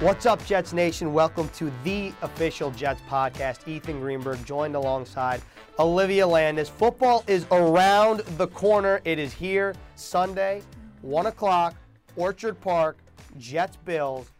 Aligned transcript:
What's 0.00 0.26
up, 0.26 0.44
Jets 0.44 0.74
Nation? 0.74 1.14
Welcome 1.14 1.48
to 1.54 1.72
the 1.82 2.12
official 2.20 2.70
Jets 2.70 3.00
podcast. 3.08 3.66
Ethan 3.66 3.98
Greenberg 3.98 4.44
joined 4.44 4.76
alongside 4.76 5.40
Olivia 5.78 6.26
Landis. 6.26 6.68
Football 6.68 7.24
is 7.26 7.46
around 7.50 8.20
the 8.36 8.48
corner. 8.48 9.00
It 9.06 9.18
is 9.18 9.32
here 9.32 9.74
Sunday, 9.94 10.60
one 11.00 11.28
o'clock, 11.28 11.76
Orchard 12.14 12.60
Park, 12.60 12.98
Jets 13.38 13.78
Bills. 13.86 14.30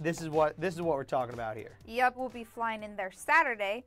This 0.00 0.20
is 0.20 0.28
what 0.30 0.60
this 0.60 0.74
is 0.74 0.82
what 0.82 0.96
we're 0.96 1.04
talking 1.04 1.34
about 1.34 1.56
here. 1.56 1.78
Yep, 1.86 2.16
we'll 2.16 2.28
be 2.28 2.42
flying 2.42 2.82
in 2.82 2.96
there 2.96 3.12
Saturday, 3.14 3.84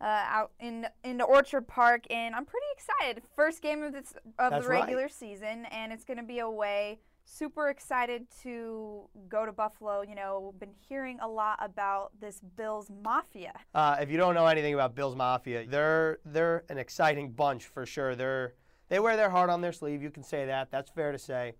uh, 0.00 0.24
out 0.26 0.52
in 0.60 0.86
into 1.04 1.24
Orchard 1.24 1.68
Park, 1.68 2.06
and 2.08 2.34
I'm 2.34 2.46
pretty 2.46 2.66
excited. 2.72 3.22
First 3.36 3.60
game 3.60 3.82
of 3.82 3.92
this 3.92 4.14
of 4.38 4.50
That's 4.50 4.64
the 4.64 4.70
right. 4.70 4.80
regular 4.80 5.10
season, 5.10 5.66
and 5.66 5.92
it's 5.92 6.04
going 6.04 6.16
to 6.16 6.22
be 6.22 6.38
away. 6.38 7.00
Super 7.24 7.68
excited 7.68 8.26
to 8.42 9.08
go 9.28 9.46
to 9.46 9.52
Buffalo. 9.52 10.02
You 10.02 10.14
know, 10.14 10.52
been 10.58 10.74
hearing 10.88 11.18
a 11.20 11.28
lot 11.28 11.58
about 11.60 12.10
this 12.20 12.40
Bills 12.56 12.90
Mafia. 13.02 13.52
Uh, 13.74 13.96
if 14.00 14.10
you 14.10 14.16
don't 14.16 14.34
know 14.34 14.46
anything 14.46 14.74
about 14.74 14.94
Bills 14.94 15.14
Mafia, 15.14 15.66
they're 15.66 16.18
they're 16.24 16.64
an 16.68 16.78
exciting 16.78 17.30
bunch 17.32 17.66
for 17.66 17.86
sure. 17.86 18.14
They're 18.16 18.54
they 18.88 18.98
wear 18.98 19.16
their 19.16 19.30
heart 19.30 19.48
on 19.50 19.60
their 19.60 19.72
sleeve. 19.72 20.02
You 20.02 20.10
can 20.10 20.24
say 20.24 20.46
that. 20.46 20.70
That's 20.70 20.90
fair 20.90 21.12
to 21.12 21.18
say. 21.18 21.54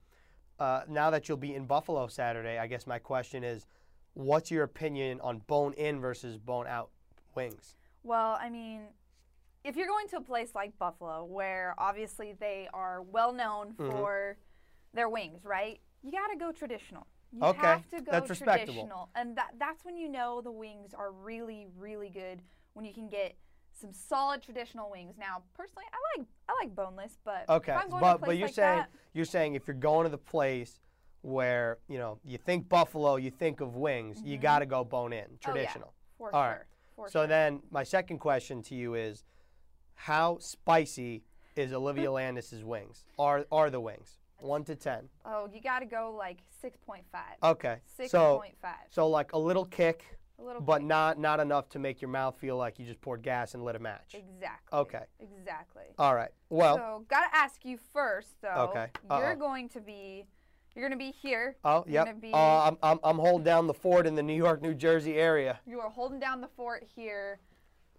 Uh, 0.58 0.82
now 0.88 1.08
that 1.10 1.28
you'll 1.28 1.38
be 1.38 1.54
in 1.54 1.64
Buffalo 1.66 2.06
Saturday, 2.08 2.58
I 2.58 2.66
guess 2.66 2.86
my 2.86 2.98
question 2.98 3.44
is, 3.44 3.66
what's 4.14 4.50
your 4.50 4.64
opinion 4.64 5.20
on 5.22 5.38
bone 5.46 5.72
in 5.74 6.00
versus 6.00 6.36
bone 6.36 6.66
out 6.66 6.90
wings? 7.34 7.76
Well, 8.02 8.36
I 8.40 8.50
mean, 8.50 8.82
if 9.64 9.76
you're 9.76 9.86
going 9.86 10.08
to 10.08 10.16
a 10.16 10.20
place 10.20 10.50
like 10.54 10.76
Buffalo, 10.78 11.24
where 11.24 11.74
obviously 11.78 12.34
they 12.38 12.68
are 12.74 13.00
well 13.02 13.32
known 13.32 13.74
Mm-hmm. 13.78 13.90
for 13.90 14.36
their 14.94 15.08
wings, 15.08 15.44
right? 15.44 15.80
You 16.02 16.12
got 16.12 16.28
to 16.28 16.36
go 16.36 16.52
traditional. 16.52 17.06
You 17.32 17.44
Okay, 17.44 17.60
have 17.60 17.88
to 17.90 18.00
go 18.00 18.12
that's 18.12 18.38
traditional, 18.38 19.08
and 19.14 19.36
that 19.36 19.52
that's 19.58 19.84
when 19.84 19.96
you 19.96 20.08
know 20.08 20.40
the 20.40 20.50
wings 20.50 20.92
are 20.94 21.12
really, 21.12 21.68
really 21.78 22.08
good. 22.08 22.42
When 22.72 22.84
you 22.84 22.92
can 22.92 23.08
get 23.08 23.36
some 23.72 23.92
solid 23.92 24.42
traditional 24.42 24.90
wings. 24.90 25.14
Now, 25.18 25.42
personally, 25.56 25.84
I 25.92 26.18
like 26.18 26.26
I 26.48 26.54
like 26.64 26.74
boneless, 26.74 27.18
but 27.24 27.44
Okay, 27.48 27.72
if 27.72 27.78
I'm 27.78 27.88
going 27.90 28.00
but 28.00 28.20
but 28.20 28.36
you're 28.36 28.46
like 28.48 28.54
saying 28.54 28.78
that, 28.80 28.90
you're 29.12 29.24
saying 29.24 29.54
if 29.54 29.68
you're 29.68 29.76
going 29.76 30.04
to 30.04 30.10
the 30.10 30.18
place 30.18 30.80
where 31.22 31.78
you 31.88 31.98
know 31.98 32.18
you 32.24 32.36
think 32.36 32.68
Buffalo, 32.68 33.14
you 33.16 33.30
think 33.30 33.60
of 33.60 33.76
wings, 33.76 34.20
you 34.24 34.36
got 34.38 34.58
to 34.58 34.66
go 34.66 34.82
bone 34.82 35.12
in 35.12 35.20
Mm-hmm. 35.20 35.26
oh, 35.30 35.34
yeah, 35.34 35.52
traditional. 35.52 35.94
for 36.18 36.34
All 36.34 36.42
sure. 36.42 36.50
right. 36.50 36.66
For 36.96 37.08
So 37.08 37.20
sure. 37.20 37.26
then 37.28 37.62
my 37.70 37.84
second 37.84 38.18
question 38.18 38.60
to 38.64 38.74
you 38.74 38.94
is, 38.94 39.22
how 39.94 40.38
spicy 40.40 41.22
is 41.54 41.72
Olivia 41.72 42.10
Landis's 42.18 42.64
wings? 42.64 43.04
Are 43.20 43.46
are 43.52 43.70
the 43.70 43.80
wings 43.80 44.18
one 44.42 44.64
to 44.64 44.74
ten? 44.76 45.08
oh, 45.24 45.48
you 45.52 45.60
got 45.60 45.80
to 45.80 45.86
go 45.86 46.14
like 46.16 46.38
six 46.60 46.76
point 46.78 47.04
five. 47.12 47.36
Okay, 47.42 47.76
Six 47.96 48.10
so 48.10 48.38
point 48.38 48.54
five. 48.60 48.74
so 48.90 49.08
like 49.08 49.32
a 49.32 49.38
little 49.38 49.64
kick, 49.64 50.04
A 50.38 50.42
little 50.42 50.62
but 50.62 50.78
kick. 50.78 50.86
not 50.86 51.18
not 51.18 51.40
enough 51.40 51.68
to 51.70 51.78
make 51.78 52.00
your 52.00 52.10
mouth 52.10 52.36
feel 52.38 52.56
like 52.56 52.78
you 52.78 52.84
just 52.86 53.00
poured 53.00 53.22
gas 53.22 53.54
and 53.54 53.64
lit 53.64 53.76
a 53.76 53.78
match. 53.78 54.14
Exactly. 54.14 54.78
Okay. 54.78 55.04
Exactly. 55.20 55.84
All 55.98 56.14
right. 56.14 56.30
Well. 56.48 56.76
so 56.76 57.04
gotta 57.08 57.34
ask 57.34 57.64
you 57.64 57.78
first, 57.92 58.34
though. 58.42 58.70
Okay. 58.70 58.86
You're 59.10 59.36
going 59.36 59.68
to 59.70 59.80
be, 59.80 60.24
you're 60.74 60.84
gonna 60.88 60.96
be 60.98 61.10
here. 61.10 61.56
Oh, 61.64 61.82
gonna 61.82 62.14
be- 62.14 62.32
Uh, 62.32 62.68
I'm, 62.70 62.76
I'm, 62.82 62.98
I'm 63.04 63.16
holding 63.18 63.44
down 63.44 63.66
the 63.66 63.74
fort 63.74 64.06
in 64.06 64.14
the 64.14 64.22
New 64.22 64.34
York, 64.34 64.62
New 64.62 64.74
Jersey 64.74 65.14
area. 65.16 65.60
You 65.66 65.80
are 65.80 65.90
holding 65.90 66.18
down 66.20 66.40
the 66.40 66.48
fort 66.56 66.84
here. 66.94 67.40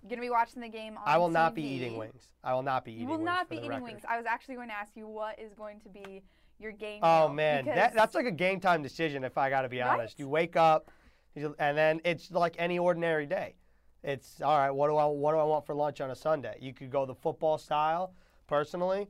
You're 0.01 0.09
gonna 0.09 0.21
be 0.21 0.29
watching 0.29 0.61
the 0.61 0.69
game 0.69 0.97
on 0.97 1.03
I 1.05 1.17
will 1.17 1.29
not 1.29 1.53
be 1.55 1.63
eating 1.63 1.97
wings. 1.97 2.29
I 2.43 2.53
will 2.53 2.63
not 2.63 2.83
be 2.85 2.91
eating 2.91 3.03
You 3.03 3.07
will 3.09 3.17
wings. 3.17 3.25
not 3.25 3.49
be 3.49 3.57
eating 3.57 3.69
record. 3.69 3.83
wings. 3.83 4.01
I 4.07 4.17
was 4.17 4.25
actually 4.25 4.55
going 4.55 4.69
to 4.69 4.73
ask 4.73 4.95
you 4.95 5.07
what 5.07 5.37
is 5.39 5.53
going 5.53 5.79
to 5.81 5.89
be 5.89 6.23
your 6.59 6.71
game. 6.71 6.99
Oh 7.03 7.27
man, 7.29 7.65
that, 7.65 7.93
that's 7.93 8.15
like 8.15 8.25
a 8.25 8.31
game 8.31 8.59
time 8.59 8.81
decision. 8.81 9.23
If 9.23 9.37
I 9.37 9.49
got 9.49 9.61
to 9.61 9.69
be 9.69 9.79
Right? 9.79 9.99
honest, 9.99 10.17
you 10.19 10.27
wake 10.27 10.55
up, 10.55 10.89
and 11.35 11.77
then 11.77 12.01
it's 12.03 12.31
like 12.31 12.55
any 12.57 12.79
ordinary 12.79 13.25
day. 13.25 13.55
It's 14.03 14.41
all 14.41 14.57
right. 14.57 14.71
What 14.71 14.87
do 14.87 14.95
I 14.97 15.05
what 15.05 15.33
do 15.33 15.37
I 15.37 15.43
want 15.43 15.65
for 15.65 15.75
lunch 15.75 16.01
on 16.01 16.09
a 16.09 16.15
Sunday? 16.15 16.57
You 16.59 16.73
could 16.73 16.89
go 16.89 17.05
the 17.05 17.13
football 17.15 17.57
style. 17.59 18.13
Personally, 18.47 19.07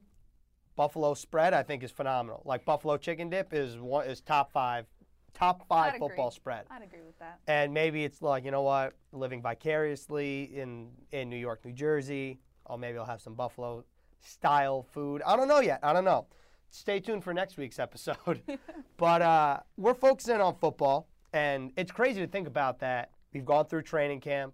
buffalo 0.75 1.13
spread 1.13 1.53
I 1.53 1.63
think 1.63 1.84
is 1.84 1.91
phenomenal. 1.91 2.41
Like 2.46 2.66
buffalo 2.66 2.97
chicken 2.97 3.29
dip 3.29 3.53
is 3.53 3.78
one 3.78 4.06
is 4.08 4.19
top 4.22 4.52
five, 4.52 4.85
top 5.34 5.68
5 5.68 5.94
I'd 5.94 6.00
football 6.00 6.28
agree. 6.28 6.36
spread. 6.36 6.66
I'd 6.69 6.84
agree 6.84 7.02
with 7.06 7.18
that. 7.19 7.40
And 7.47 7.74
maybe 7.74 8.03
it's 8.03 8.22
like 8.22 8.46
you 8.46 8.52
know 8.52 8.62
what, 8.62 8.94
living 9.12 9.42
vicariously 9.42 10.44
in 10.53 10.90
in 11.12 11.30
New 11.30 11.38
York, 11.38 11.66
New 11.66 11.74
Jersey. 11.74 12.40
Or 12.66 12.78
maybe 12.78 12.97
I'll 12.97 13.06
have 13.06 13.22
some 13.22 13.34
buffalo 13.34 13.84
style 14.22 14.84
food. 14.84 15.22
I 15.25 15.36
don't 15.36 15.47
know 15.47 15.59
yet. 15.59 15.80
I 15.84 15.94
don't 15.94 16.06
know. 16.06 16.28
Stay 16.70 17.00
tuned 17.00 17.24
for 17.24 17.34
next 17.34 17.58
week's 17.58 17.80
episode. 17.80 18.41
but 18.97 19.22
uh, 19.22 19.59
we're 19.78 19.94
focusing 19.94 20.40
on 20.40 20.56
football, 20.56 21.09
and 21.34 21.72
it's 21.75 21.91
crazy 21.91 22.22
to 22.22 22.28
think 22.28 22.47
about 22.47 22.80
that. 22.80 23.12
We've 23.34 23.46
gone 23.46 23.66
through 23.66 23.81
training 23.84 24.22
camp, 24.22 24.53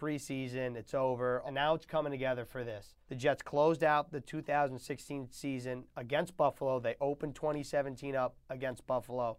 preseason, 0.00 0.76
it's 0.76 0.94
over, 0.94 1.42
and 1.44 1.54
now 1.54 1.74
it's 1.74 1.86
coming 1.86 2.12
together 2.12 2.44
for 2.44 2.64
this. 2.64 2.94
The 3.08 3.14
Jets 3.14 3.42
closed 3.42 3.82
out 3.82 4.12
the 4.12 4.20
2016 4.20 5.28
season 5.30 5.84
against 5.96 6.36
Buffalo. 6.36 6.78
They 6.80 6.94
opened 7.00 7.34
2017 7.34 8.14
up 8.14 8.36
against 8.48 8.86
Buffalo. 8.86 9.38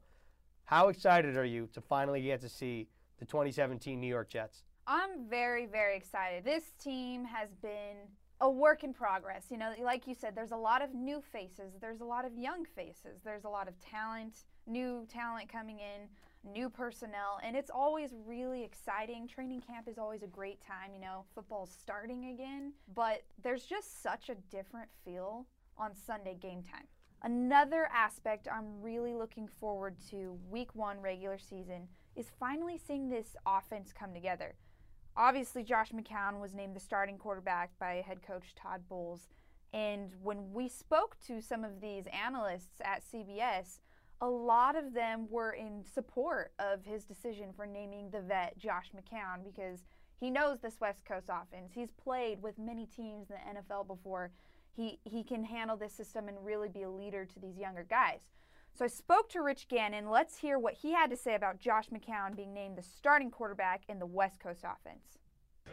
How 0.65 0.87
excited 0.87 1.37
are 1.37 1.45
you 1.45 1.67
to 1.73 1.81
finally 1.81 2.21
get 2.21 2.41
to 2.41 2.49
see 2.49 2.87
the 3.19 3.25
2017 3.25 3.99
New 3.99 4.07
York 4.07 4.29
Jets? 4.29 4.63
I'm 4.87 5.27
very, 5.29 5.65
very 5.65 5.95
excited. 5.95 6.43
This 6.43 6.71
team 6.81 7.25
has 7.25 7.49
been 7.61 7.97
a 8.41 8.49
work 8.49 8.83
in 8.83 8.93
progress. 8.93 9.45
You 9.49 9.57
know, 9.57 9.73
like 9.83 10.07
you 10.07 10.15
said, 10.15 10.35
there's 10.35 10.51
a 10.51 10.57
lot 10.57 10.81
of 10.81 10.93
new 10.93 11.21
faces, 11.21 11.73
there's 11.79 12.01
a 12.01 12.05
lot 12.05 12.25
of 12.25 12.35
young 12.35 12.65
faces, 12.65 13.21
there's 13.23 13.45
a 13.45 13.49
lot 13.49 13.67
of 13.67 13.79
talent, 13.79 14.45
new 14.65 15.05
talent 15.07 15.47
coming 15.47 15.79
in, 15.79 16.51
new 16.51 16.69
personnel, 16.69 17.39
and 17.43 17.55
it's 17.55 17.69
always 17.69 18.13
really 18.25 18.63
exciting. 18.63 19.27
Training 19.27 19.61
camp 19.61 19.87
is 19.87 19.99
always 19.99 20.23
a 20.23 20.27
great 20.27 20.59
time. 20.59 20.91
You 20.93 20.99
know, 20.99 21.25
football's 21.35 21.75
starting 21.79 22.31
again, 22.33 22.73
but 22.95 23.21
there's 23.43 23.63
just 23.63 24.01
such 24.01 24.29
a 24.29 24.35
different 24.49 24.89
feel 25.05 25.45
on 25.77 25.95
Sunday 25.95 26.35
game 26.35 26.63
time. 26.63 26.87
Another 27.23 27.87
aspect 27.93 28.47
I'm 28.51 28.81
really 28.81 29.13
looking 29.13 29.47
forward 29.59 29.95
to 30.09 30.39
week 30.49 30.73
one 30.73 30.99
regular 31.01 31.37
season 31.37 31.87
is 32.15 32.31
finally 32.39 32.79
seeing 32.79 33.09
this 33.09 33.35
offense 33.45 33.93
come 33.93 34.13
together. 34.13 34.55
Obviously, 35.15 35.63
Josh 35.63 35.91
McCown 35.91 36.39
was 36.39 36.53
named 36.53 36.75
the 36.75 36.79
starting 36.79 37.17
quarterback 37.17 37.77
by 37.79 38.03
head 38.05 38.23
coach 38.25 38.55
Todd 38.55 38.81
Bowles. 38.89 39.29
And 39.73 40.15
when 40.21 40.51
we 40.51 40.67
spoke 40.67 41.15
to 41.27 41.41
some 41.41 41.63
of 41.63 41.79
these 41.79 42.05
analysts 42.07 42.81
at 42.83 43.03
CBS, 43.03 43.79
a 44.19 44.27
lot 44.27 44.75
of 44.75 44.93
them 44.93 45.27
were 45.29 45.51
in 45.51 45.83
support 45.85 46.53
of 46.59 46.85
his 46.85 47.05
decision 47.05 47.53
for 47.55 47.65
naming 47.65 48.09
the 48.09 48.21
vet 48.21 48.57
Josh 48.57 48.91
McCown 48.95 49.43
because 49.43 49.83
he 50.19 50.29
knows 50.29 50.59
this 50.59 50.79
West 50.79 51.05
Coast 51.05 51.27
offense. 51.29 51.71
He's 51.73 51.91
played 51.91 52.41
with 52.41 52.59
many 52.59 52.85
teams 52.85 53.29
in 53.29 53.35
the 53.35 53.61
NFL 53.61 53.87
before. 53.87 54.31
He, 54.75 54.99
he 55.03 55.23
can 55.23 55.43
handle 55.43 55.77
this 55.77 55.93
system 55.93 56.27
and 56.27 56.37
really 56.43 56.69
be 56.69 56.83
a 56.83 56.89
leader 56.89 57.25
to 57.25 57.39
these 57.39 57.57
younger 57.57 57.85
guys. 57.89 58.21
So 58.73 58.85
I 58.85 58.87
spoke 58.87 59.29
to 59.29 59.41
Rich 59.41 59.67
Gannon. 59.67 60.09
Let's 60.09 60.37
hear 60.37 60.57
what 60.57 60.75
he 60.75 60.93
had 60.93 61.09
to 61.09 61.17
say 61.17 61.35
about 61.35 61.59
Josh 61.59 61.89
McCown 61.89 62.35
being 62.35 62.53
named 62.53 62.77
the 62.77 62.81
starting 62.81 63.29
quarterback 63.29 63.83
in 63.89 63.99
the 63.99 64.05
West 64.05 64.39
Coast 64.39 64.63
offense. 64.63 65.19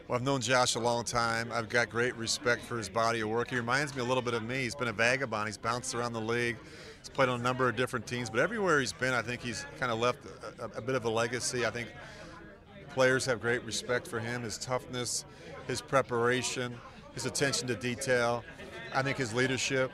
Well, 0.07 0.17
I've 0.17 0.23
known 0.23 0.41
Josh 0.41 0.75
a 0.75 0.79
long 0.79 1.03
time. 1.03 1.51
I've 1.53 1.69
got 1.69 1.89
great 1.89 2.15
respect 2.15 2.63
for 2.63 2.77
his 2.77 2.89
body 2.89 3.21
of 3.21 3.29
work. 3.29 3.49
He 3.49 3.55
reminds 3.55 3.95
me 3.95 4.01
a 4.01 4.05
little 4.05 4.21
bit 4.21 4.33
of 4.33 4.43
me. 4.43 4.63
He's 4.63 4.75
been 4.75 4.87
a 4.87 4.93
vagabond. 4.93 5.47
He's 5.47 5.57
bounced 5.57 5.95
around 5.95 6.13
the 6.13 6.21
league. 6.21 6.57
He's 6.99 7.09
played 7.09 7.29
on 7.29 7.39
a 7.39 7.43
number 7.43 7.69
of 7.69 7.75
different 7.75 8.05
teams, 8.05 8.29
but 8.29 8.39
everywhere 8.39 8.79
he's 8.79 8.93
been, 8.93 9.13
I 9.13 9.21
think 9.21 9.41
he's 9.41 9.65
kind 9.79 9.91
of 9.91 9.99
left 9.99 10.19
a, 10.59 10.65
a, 10.77 10.81
bit 10.81 10.95
of 10.95 11.05
a 11.05 11.09
legacy. 11.09 11.65
I 11.65 11.69
think 11.69 11.89
players 12.89 13.25
have 13.25 13.39
great 13.39 13.63
respect 13.63 14.07
for 14.07 14.19
him, 14.19 14.43
his 14.43 14.57
toughness, 14.57 15.25
his 15.67 15.81
preparation, 15.81 16.75
his 17.13 17.25
attention 17.25 17.67
to 17.67 17.75
detail. 17.75 18.43
I 18.93 19.01
think 19.01 19.17
his 19.17 19.33
leadership. 19.33 19.91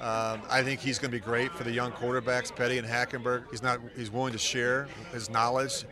Um, 0.00 0.42
I 0.48 0.62
think 0.62 0.80
he's 0.80 0.98
going 1.00 1.10
to 1.10 1.16
be 1.16 1.24
great 1.24 1.50
for 1.52 1.64
the 1.64 1.72
young 1.72 1.90
quarterbacks, 1.90 2.54
Petty 2.54 2.78
and 2.78 2.86
Hackenberg. 2.86 3.50
He's 3.50 3.62
not. 3.62 3.80
He's 3.96 4.12
willing 4.12 4.32
to 4.32 4.38
share 4.38 4.86
his 5.12 5.28
knowledge, 5.28 5.84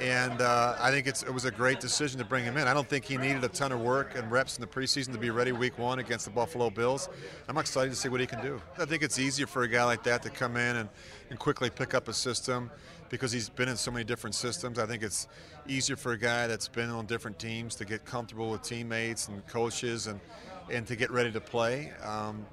and 0.00 0.40
uh, 0.40 0.76
I 0.78 0.92
think 0.92 1.08
it 1.08 1.34
was 1.34 1.44
a 1.44 1.50
great 1.50 1.80
decision 1.80 2.20
to 2.20 2.24
bring 2.24 2.44
him 2.44 2.56
in. 2.56 2.68
I 2.68 2.74
don't 2.74 2.88
think 2.88 3.04
he 3.04 3.16
needed 3.16 3.42
a 3.42 3.48
ton 3.48 3.72
of 3.72 3.80
work 3.80 4.16
and 4.16 4.30
reps 4.30 4.56
in 4.56 4.60
the 4.60 4.68
preseason 4.68 5.12
to 5.12 5.18
be 5.18 5.30
ready 5.30 5.50
week 5.50 5.76
one 5.76 5.98
against 5.98 6.24
the 6.24 6.30
Buffalo 6.30 6.70
Bills. 6.70 7.08
I'm 7.48 7.58
excited 7.58 7.90
to 7.90 7.96
see 7.96 8.08
what 8.08 8.20
he 8.20 8.26
can 8.26 8.40
do. 8.40 8.62
I 8.78 8.84
think 8.84 9.02
it's 9.02 9.18
easier 9.18 9.48
for 9.48 9.64
a 9.64 9.68
guy 9.68 9.82
like 9.82 10.04
that 10.04 10.22
to 10.22 10.30
come 10.30 10.56
in 10.56 10.76
and, 10.76 10.88
and 11.30 11.38
quickly 11.38 11.68
pick 11.68 11.94
up 11.94 12.06
a 12.06 12.12
system 12.12 12.70
because 13.10 13.32
he's 13.32 13.48
been 13.48 13.68
in 13.68 13.76
so 13.76 13.90
many 13.90 14.04
different 14.04 14.36
systems. 14.36 14.78
I 14.78 14.86
think 14.86 15.02
it's 15.02 15.26
easier 15.66 15.96
for 15.96 16.12
a 16.12 16.18
guy 16.18 16.46
that's 16.46 16.68
been 16.68 16.90
on 16.90 17.06
different 17.06 17.38
teams 17.38 17.74
to 17.76 17.84
get 17.84 18.04
comfortable 18.04 18.50
with 18.50 18.62
teammates 18.62 19.28
and 19.28 19.44
coaches 19.46 20.06
and 20.06 20.20
and 20.70 20.86
to 20.86 20.96
get 20.96 21.10
ready 21.10 21.32
to 21.32 21.40
play. 21.40 21.92
Um, 22.02 22.46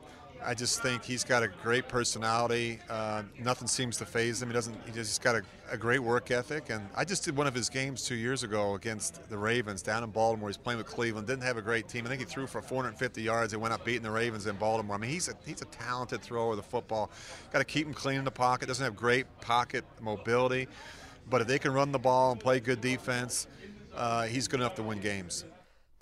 I 0.45 0.53
just 0.53 0.83
think 0.83 1.03
he's 1.03 1.23
got 1.23 1.41
a 1.41 1.47
great 1.47 1.88
personality. 1.88 2.79
Uh, 2.88 3.23
nothing 3.39 3.67
seems 3.67 3.97
to 3.97 4.06
faze 4.06 4.41
him. 4.41 4.50
He 4.50 4.53
doesn't. 4.53 4.75
He 4.85 4.91
just 4.91 5.21
got 5.23 5.35
a, 5.35 5.41
a, 5.71 5.77
great 5.77 6.00
work 6.00 6.29
ethic. 6.29 6.69
And 6.69 6.88
I 6.95 7.03
just 7.03 7.25
did 7.25 7.35
one 7.35 7.47
of 7.47 7.56
his 7.56 7.67
games 7.67 8.03
two 8.03 8.15
years 8.15 8.44
ago 8.44 8.75
against 8.75 9.27
the 9.29 9.38
Ravens 9.38 9.81
down 9.81 10.03
in 10.03 10.12
Baltimore. 10.12 10.50
He's 10.50 10.57
playing 10.57 10.77
with 10.77 10.85
Cleveland. 10.85 11.25
Didn't 11.25 11.44
have 11.44 11.57
a 11.57 11.63
great 11.63 11.88
team. 11.88 12.06
I 12.06 12.09
think 12.09 12.21
he 12.21 12.25
threw 12.25 12.45
for 12.45 12.62
450 12.62 13.23
yards 13.23 13.53
and 13.53 13.62
went 13.62 13.73
up 13.73 13.83
beating 13.83 14.03
the 14.03 14.12
Ravens 14.12 14.45
in 14.45 14.56
Baltimore. 14.57 14.95
I 14.95 15.00
mean, 15.00 15.09
he's 15.09 15.29
a 15.29 15.33
he's 15.45 15.63
a 15.63 15.65
talented 15.65 16.21
thrower 16.21 16.51
of 16.51 16.57
the 16.57 16.63
football. 16.63 17.09
Got 17.51 17.59
to 17.59 17.65
keep 17.65 17.88
him 17.88 17.94
clean 17.94 18.19
in 18.19 18.25
the 18.25 18.31
pocket. 18.31 18.67
Doesn't 18.67 18.85
have 18.85 18.95
great 18.95 19.25
pocket 19.41 19.83
mobility, 20.00 20.67
but 21.29 21.41
if 21.41 21.47
they 21.47 21.57
can 21.57 21.73
run 21.73 21.91
the 21.91 22.00
ball 22.00 22.31
and 22.31 22.39
play 22.39 22.59
good 22.59 22.81
defense, 22.81 23.47
uh, 23.95 24.23
he's 24.23 24.47
good 24.47 24.59
enough 24.59 24.75
to 24.75 24.83
win 24.83 25.00
games. 25.00 25.44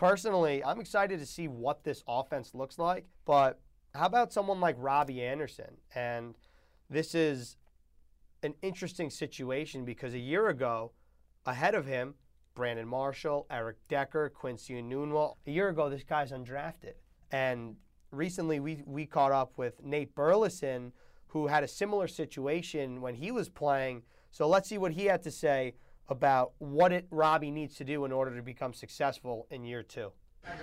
Personally, 0.04 0.62
I'm 0.66 0.82
excited 0.82 1.18
to 1.20 1.26
see 1.26 1.48
what 1.48 1.86
this 1.86 2.04
offense 2.10 2.54
looks 2.54 2.78
like, 2.78 3.06
but 3.24 3.62
how 3.96 4.06
about 4.06 4.34
someone 4.34 4.60
like 4.60 4.76
Robby 4.78 5.22
Anderson? 5.22 5.78
And 5.96 6.36
this 6.90 7.16
is 7.16 7.56
an 8.44 8.54
interesting 8.62 9.10
situation 9.10 9.86
because 9.86 10.14
a 10.14 10.20
year 10.20 10.50
ago, 10.50 10.92
ahead 11.46 11.74
of 11.74 11.86
him, 11.86 12.16
Brandon 12.54 12.86
Marshall, 12.86 13.48
Eric 13.50 13.78
Decker, 13.88 14.28
Quincy 14.28 14.74
Enunwa. 14.74 15.36
A 15.48 15.52
year 15.52 15.70
ago, 15.70 15.90
this 15.90 16.04
guy's 16.04 16.34
undrafted. 16.34 16.96
And 17.32 17.78
recently, 18.12 18.60
we, 18.60 18.84
we 18.86 19.06
caught 19.06 19.32
up 19.32 19.54
with 19.56 19.82
Nate 19.82 20.14
Burleson, 20.16 20.92
who 21.28 21.48
had 21.48 21.64
a 21.64 21.68
similar 21.70 22.10
situation 22.10 23.00
when 23.00 23.16
he 23.16 23.32
was 23.32 23.48
playing. 23.48 24.04
So 24.32 24.50
let's 24.50 24.68
see 24.68 24.78
what 24.78 24.92
he 24.92 25.06
had 25.06 25.24
to 25.24 25.32
say 25.32 25.76
about 26.10 26.54
what 26.60 26.92
it 26.92 27.08
Robby 27.12 27.52
needs 27.52 27.76
to 27.76 27.84
do 27.84 28.06
in 28.06 28.12
order 28.12 28.36
to 28.36 28.42
become 28.42 28.74
successful 28.74 29.48
in 29.50 29.64
year 29.64 29.84
two. 29.84 30.12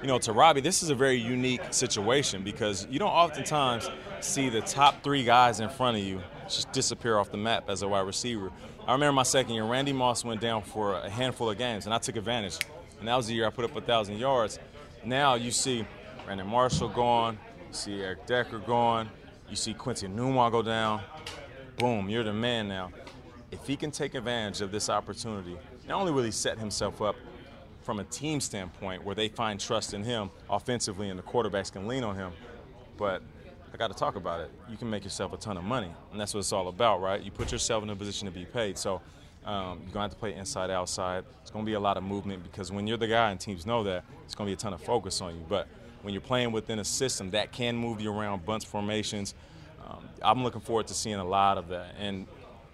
You 0.02 0.08
know, 0.08 0.18
to 0.18 0.32
Robby, 0.32 0.60
this 0.60 0.82
is 0.82 0.90
a 0.90 0.94
very 0.94 1.16
unique 1.16 1.62
situation 1.70 2.42
because 2.42 2.86
you 2.90 2.98
don't 2.98 3.10
oftentimes 3.10 3.90
see 4.20 4.50
the 4.50 4.60
top 4.60 5.02
three 5.02 5.24
guys 5.24 5.60
in 5.60 5.70
front 5.70 5.96
of 5.96 6.02
you 6.02 6.20
just 6.48 6.70
disappear 6.72 7.16
off 7.16 7.30
the 7.30 7.38
map 7.38 7.70
as 7.70 7.82
a 7.82 7.88
wide 7.88 8.00
receiver. 8.06 8.50
I 8.86 8.92
remember 8.92 9.12
my 9.12 9.22
second 9.22 9.54
year, 9.54 9.64
Randy 9.64 9.92
Moss 9.92 10.24
went 10.24 10.40
down 10.40 10.62
for 10.62 10.94
a 10.94 11.08
handful 11.08 11.48
of 11.48 11.56
games, 11.56 11.86
and 11.86 11.94
I 11.94 11.98
took 11.98 12.16
advantage. 12.16 12.58
And 12.98 13.08
that 13.08 13.16
was 13.16 13.28
the 13.28 13.34
year 13.34 13.46
I 13.46 13.50
put 13.50 13.64
up 13.64 13.74
a 13.74 13.80
thousand 13.80 14.18
yards. 14.18 14.58
Now 15.04 15.34
you 15.34 15.50
see 15.50 15.86
Brandon 16.26 16.46
Marshall 16.46 16.88
gone, 16.88 17.38
you 17.68 17.74
see 17.74 18.02
Eric 18.02 18.26
Decker 18.26 18.58
gone, 18.58 19.08
you 19.48 19.56
see 19.56 19.72
Quincy 19.72 20.06
Enunwa 20.06 20.50
go 20.50 20.60
down. 20.60 21.00
Boom, 21.78 22.10
you're 22.10 22.24
the 22.24 22.32
man 22.32 22.68
now. 22.68 22.90
If 23.50 23.66
he 23.66 23.76
can 23.76 23.90
take 23.90 24.14
advantage 24.14 24.60
of 24.60 24.70
this 24.70 24.88
opportunity, 24.88 25.56
not 25.88 26.00
only 26.00 26.12
will 26.12 26.22
he 26.22 26.30
set 26.30 26.58
himself 26.58 27.02
up 27.02 27.16
from 27.82 27.98
a 27.98 28.04
team 28.04 28.40
standpoint 28.40 29.04
where 29.04 29.14
they 29.14 29.28
find 29.28 29.58
trust 29.58 29.94
in 29.94 30.04
him 30.04 30.30
offensively 30.48 31.08
and 31.08 31.18
the 31.18 31.22
quarterbacks 31.22 31.72
can 31.72 31.88
lean 31.88 32.04
on 32.04 32.14
him. 32.14 32.32
But 32.96 33.22
I 33.72 33.76
got 33.76 33.88
to 33.88 33.96
talk 33.96 34.16
about 34.16 34.40
it. 34.40 34.50
You 34.68 34.76
can 34.76 34.90
make 34.90 35.04
yourself 35.04 35.32
a 35.32 35.36
ton 35.36 35.56
of 35.56 35.64
money, 35.64 35.90
and 36.12 36.20
that's 36.20 36.34
what 36.34 36.40
it's 36.40 36.52
all 36.52 36.68
about, 36.68 37.00
right? 37.00 37.20
You 37.22 37.30
put 37.30 37.50
yourself 37.50 37.82
in 37.82 37.90
a 37.90 37.96
position 37.96 38.26
to 38.26 38.32
be 38.32 38.44
paid. 38.44 38.76
So 38.76 39.00
um, 39.44 39.80
you're 39.82 39.92
going 39.92 39.92
to 39.92 40.00
have 40.00 40.10
to 40.10 40.16
play 40.16 40.34
inside, 40.34 40.70
outside. 40.70 41.24
It's 41.42 41.50
going 41.50 41.64
to 41.64 41.68
be 41.68 41.74
a 41.74 41.80
lot 41.80 41.96
of 41.96 42.02
movement 42.02 42.42
because 42.42 42.70
when 42.70 42.86
you're 42.86 42.98
the 42.98 43.08
guy 43.08 43.30
and 43.30 43.40
teams 43.40 43.66
know 43.66 43.82
that, 43.84 44.04
it's 44.24 44.34
going 44.34 44.46
to 44.46 44.50
be 44.50 44.54
a 44.54 44.56
ton 44.56 44.74
of 44.74 44.82
focus 44.82 45.20
on 45.20 45.34
you. 45.34 45.44
But 45.48 45.66
when 46.02 46.12
you're 46.12 46.20
playing 46.20 46.52
within 46.52 46.78
a 46.78 46.84
system 46.84 47.30
that 47.30 47.52
can 47.52 47.76
move 47.76 48.00
you 48.00 48.12
around, 48.12 48.44
bunch 48.44 48.66
formations, 48.66 49.34
um, 49.88 50.08
I'm 50.22 50.42
looking 50.42 50.60
forward 50.60 50.86
to 50.88 50.94
seeing 50.94 51.16
a 51.16 51.24
lot 51.24 51.58
of 51.58 51.68
that. 51.68 51.94
And 51.98 52.26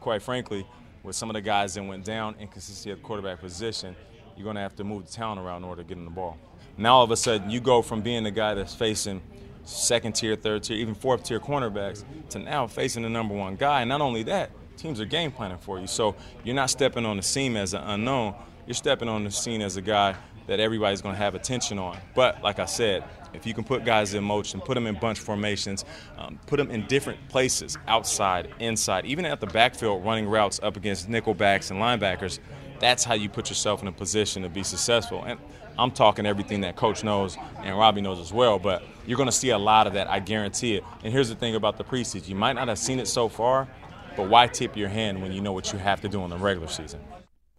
quite 0.06 0.22
frankly, 0.22 0.64
with 1.02 1.16
some 1.16 1.28
of 1.28 1.34
the 1.34 1.40
guys 1.40 1.74
that 1.74 1.82
went 1.82 2.04
down, 2.04 2.36
inconsistency 2.38 2.92
at 2.92 2.98
the 2.98 3.02
quarterback 3.02 3.40
position, 3.40 3.96
you're 4.36 4.44
going 4.44 4.54
to 4.54 4.62
have 4.62 4.76
to 4.76 4.84
move 4.84 5.04
the 5.04 5.10
talent 5.10 5.40
around 5.40 5.64
in 5.64 5.68
order 5.68 5.82
to 5.82 5.88
get 5.88 5.98
in 5.98 6.04
the 6.04 6.10
ball. 6.12 6.38
Now 6.78 6.98
all 6.98 7.02
of 7.02 7.10
a 7.10 7.16
sudden, 7.16 7.50
you 7.50 7.58
go 7.58 7.82
from 7.82 8.02
being 8.02 8.22
the 8.22 8.30
guy 8.30 8.54
that's 8.54 8.72
facing 8.72 9.20
second 9.64 10.14
tier, 10.14 10.36
third 10.36 10.62
tier, 10.62 10.76
even 10.76 10.94
fourth 10.94 11.24
tier 11.24 11.40
cornerbacks 11.40 12.04
to 12.28 12.38
now 12.38 12.68
facing 12.68 13.02
the 13.02 13.08
number 13.08 13.34
one 13.34 13.56
guy. 13.56 13.80
And 13.80 13.88
not 13.88 14.00
only 14.00 14.22
that, 14.22 14.52
teams 14.76 15.00
are 15.00 15.04
game 15.06 15.32
planning 15.32 15.58
for 15.58 15.80
you. 15.80 15.88
So 15.88 16.14
you're 16.44 16.54
not 16.54 16.70
stepping 16.70 17.04
on 17.04 17.16
the 17.16 17.24
scene 17.24 17.56
as 17.56 17.74
an 17.74 17.82
unknown. 17.82 18.36
You're 18.64 18.74
stepping 18.74 19.08
on 19.08 19.24
the 19.24 19.32
scene 19.32 19.60
as 19.60 19.76
a 19.76 19.82
guy 19.82 20.14
that 20.46 20.60
everybody's 20.60 21.02
going 21.02 21.14
to 21.14 21.18
have 21.18 21.34
attention 21.34 21.78
on. 21.78 21.98
But 22.14 22.42
like 22.42 22.58
I 22.58 22.66
said, 22.66 23.04
if 23.32 23.46
you 23.46 23.54
can 23.54 23.64
put 23.64 23.84
guys 23.84 24.14
in 24.14 24.24
motion, 24.24 24.60
put 24.60 24.74
them 24.74 24.86
in 24.86 24.94
bunch 24.98 25.18
formations, 25.18 25.84
um, 26.16 26.38
put 26.46 26.56
them 26.56 26.70
in 26.70 26.86
different 26.86 27.18
places, 27.28 27.76
outside, 27.86 28.52
inside, 28.58 29.04
even 29.06 29.24
at 29.24 29.40
the 29.40 29.46
backfield, 29.46 30.04
running 30.04 30.26
routes 30.26 30.58
up 30.62 30.76
against 30.76 31.08
nickelbacks 31.08 31.70
and 31.70 31.80
linebackers, 31.80 32.38
that's 32.80 33.04
how 33.04 33.14
you 33.14 33.28
put 33.28 33.48
yourself 33.48 33.82
in 33.82 33.88
a 33.88 33.92
position 33.92 34.42
to 34.42 34.48
be 34.48 34.62
successful. 34.62 35.24
And 35.24 35.38
I'm 35.78 35.90
talking 35.90 36.24
everything 36.26 36.62
that 36.62 36.76
coach 36.76 37.04
knows 37.04 37.36
and 37.58 37.76
Robby 37.76 38.00
knows 38.00 38.18
as 38.18 38.32
well, 38.32 38.58
but 38.58 38.82
you're 39.06 39.16
going 39.16 39.28
to 39.28 39.32
see 39.32 39.50
a 39.50 39.58
lot 39.58 39.86
of 39.86 39.92
that, 39.94 40.08
I 40.08 40.20
guarantee 40.20 40.76
it. 40.76 40.84
And 41.04 41.12
here's 41.12 41.28
the 41.28 41.34
thing 41.34 41.54
about 41.54 41.76
the 41.76 41.84
preseason 41.84 42.28
you 42.28 42.34
might 42.34 42.54
not 42.54 42.68
have 42.68 42.78
seen 42.78 42.98
it 42.98 43.08
so 43.08 43.28
far, 43.28 43.68
but 44.16 44.28
why 44.28 44.46
tip 44.46 44.76
your 44.76 44.88
hand 44.88 45.20
when 45.20 45.32
you 45.32 45.40
know 45.40 45.52
what 45.52 45.72
you 45.72 45.78
have 45.78 46.00
to 46.00 46.08
do 46.08 46.22
in 46.24 46.30
the 46.30 46.38
regular 46.38 46.68
season? 46.68 47.00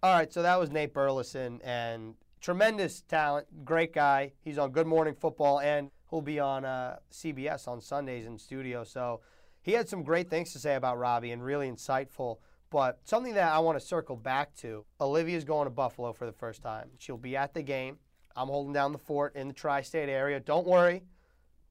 All 0.03 0.13
right, 0.13 0.31
so 0.31 0.41
that 0.43 0.59
was 0.59 0.71
Nate 0.71 0.93
Burleson, 0.93 1.59
and 1.63 2.13
tremendous 2.41 3.01
talent, 3.01 3.47
great 3.65 3.93
guy. 3.93 4.33
He's 4.43 4.57
on 4.57 4.71
Good 4.71 4.87
Morning 4.87 5.13
Football, 5.13 5.59
and 5.59 5.91
he'll 6.09 6.21
be 6.21 6.39
on 6.39 6.65
uh, 6.65 6.97
CBS 7.11 7.67
on 7.67 7.81
Sundays 7.81 8.25
in 8.25 8.37
studio. 8.37 8.83
So 8.83 9.21
he 9.61 9.73
had 9.73 9.89
some 9.89 10.03
great 10.03 10.29
things 10.29 10.53
to 10.53 10.59
say 10.59 10.75
about 10.75 10.97
Robby 10.97 11.31
and 11.31 11.43
really 11.43 11.69
insightful. 11.69 12.37
But 12.69 12.99
something 13.03 13.33
that 13.35 13.51
I 13.51 13.59
want 13.59 13.79
to 13.79 13.85
circle 13.85 14.15
back 14.15 14.53
to 14.57 14.85
Olivia's 14.99 15.45
going 15.45 15.65
to 15.65 15.69
Buffalo 15.69 16.13
for 16.13 16.25
the 16.25 16.33
first 16.33 16.61
time. 16.61 16.89
She'll 16.97 17.17
be 17.17 17.37
at 17.37 17.53
the 17.53 17.61
game. 17.61 17.97
I'm 18.35 18.49
holding 18.49 18.73
down 18.73 18.91
the 18.91 18.97
fort 18.97 19.35
in 19.35 19.47
the 19.47 19.53
tri 19.53 19.81
state 19.81 20.09
area. 20.09 20.39
Don't 20.39 20.67
worry. 20.67 21.03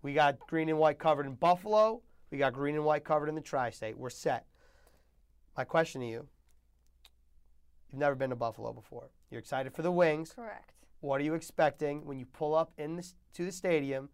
We 0.02 0.14
got 0.14 0.38
green 0.38 0.68
and 0.68 0.78
white 0.78 0.98
covered 0.98 1.26
in 1.26 1.34
Buffalo. 1.34 2.02
We 2.30 2.38
got 2.38 2.54
green 2.54 2.74
and 2.74 2.84
white 2.84 3.04
covered 3.04 3.28
in 3.28 3.34
the 3.34 3.40
tri 3.40 3.70
state. 3.70 3.96
We're 3.96 4.10
set. 4.10 4.46
My 5.56 5.64
question 5.64 6.00
to 6.00 6.06
you 6.06 6.26
you've 7.90 8.00
never 8.00 8.14
been 8.14 8.30
to 8.30 8.36
Buffalo 8.36 8.72
before. 8.72 9.10
You're 9.30 9.40
excited 9.40 9.74
for 9.74 9.82
the 9.82 9.90
Wings. 9.90 10.32
Correct. 10.34 10.72
What 11.00 11.20
are 11.20 11.24
you 11.24 11.34
expecting 11.34 12.04
when 12.04 12.18
you 12.18 12.26
pull 12.26 12.54
up 12.54 12.72
in 12.78 12.96
the, 12.96 13.06
to 13.34 13.44
the 13.44 13.52
stadium 13.52 14.08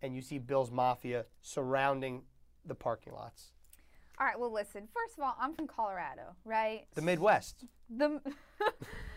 and 0.00 0.14
you 0.14 0.22
see 0.22 0.38
Bills 0.38 0.70
Mafia 0.70 1.26
surrounding 1.42 2.22
the 2.64 2.74
parking 2.74 3.12
lots? 3.12 3.52
All 4.18 4.26
right, 4.26 4.38
well, 4.38 4.52
listen. 4.52 4.86
First 4.92 5.18
of 5.18 5.24
all, 5.24 5.36
I'm 5.40 5.54
from 5.54 5.66
Colorado, 5.66 6.36
right? 6.44 6.86
The 6.94 7.02
Midwest. 7.02 7.64
The 7.90 8.20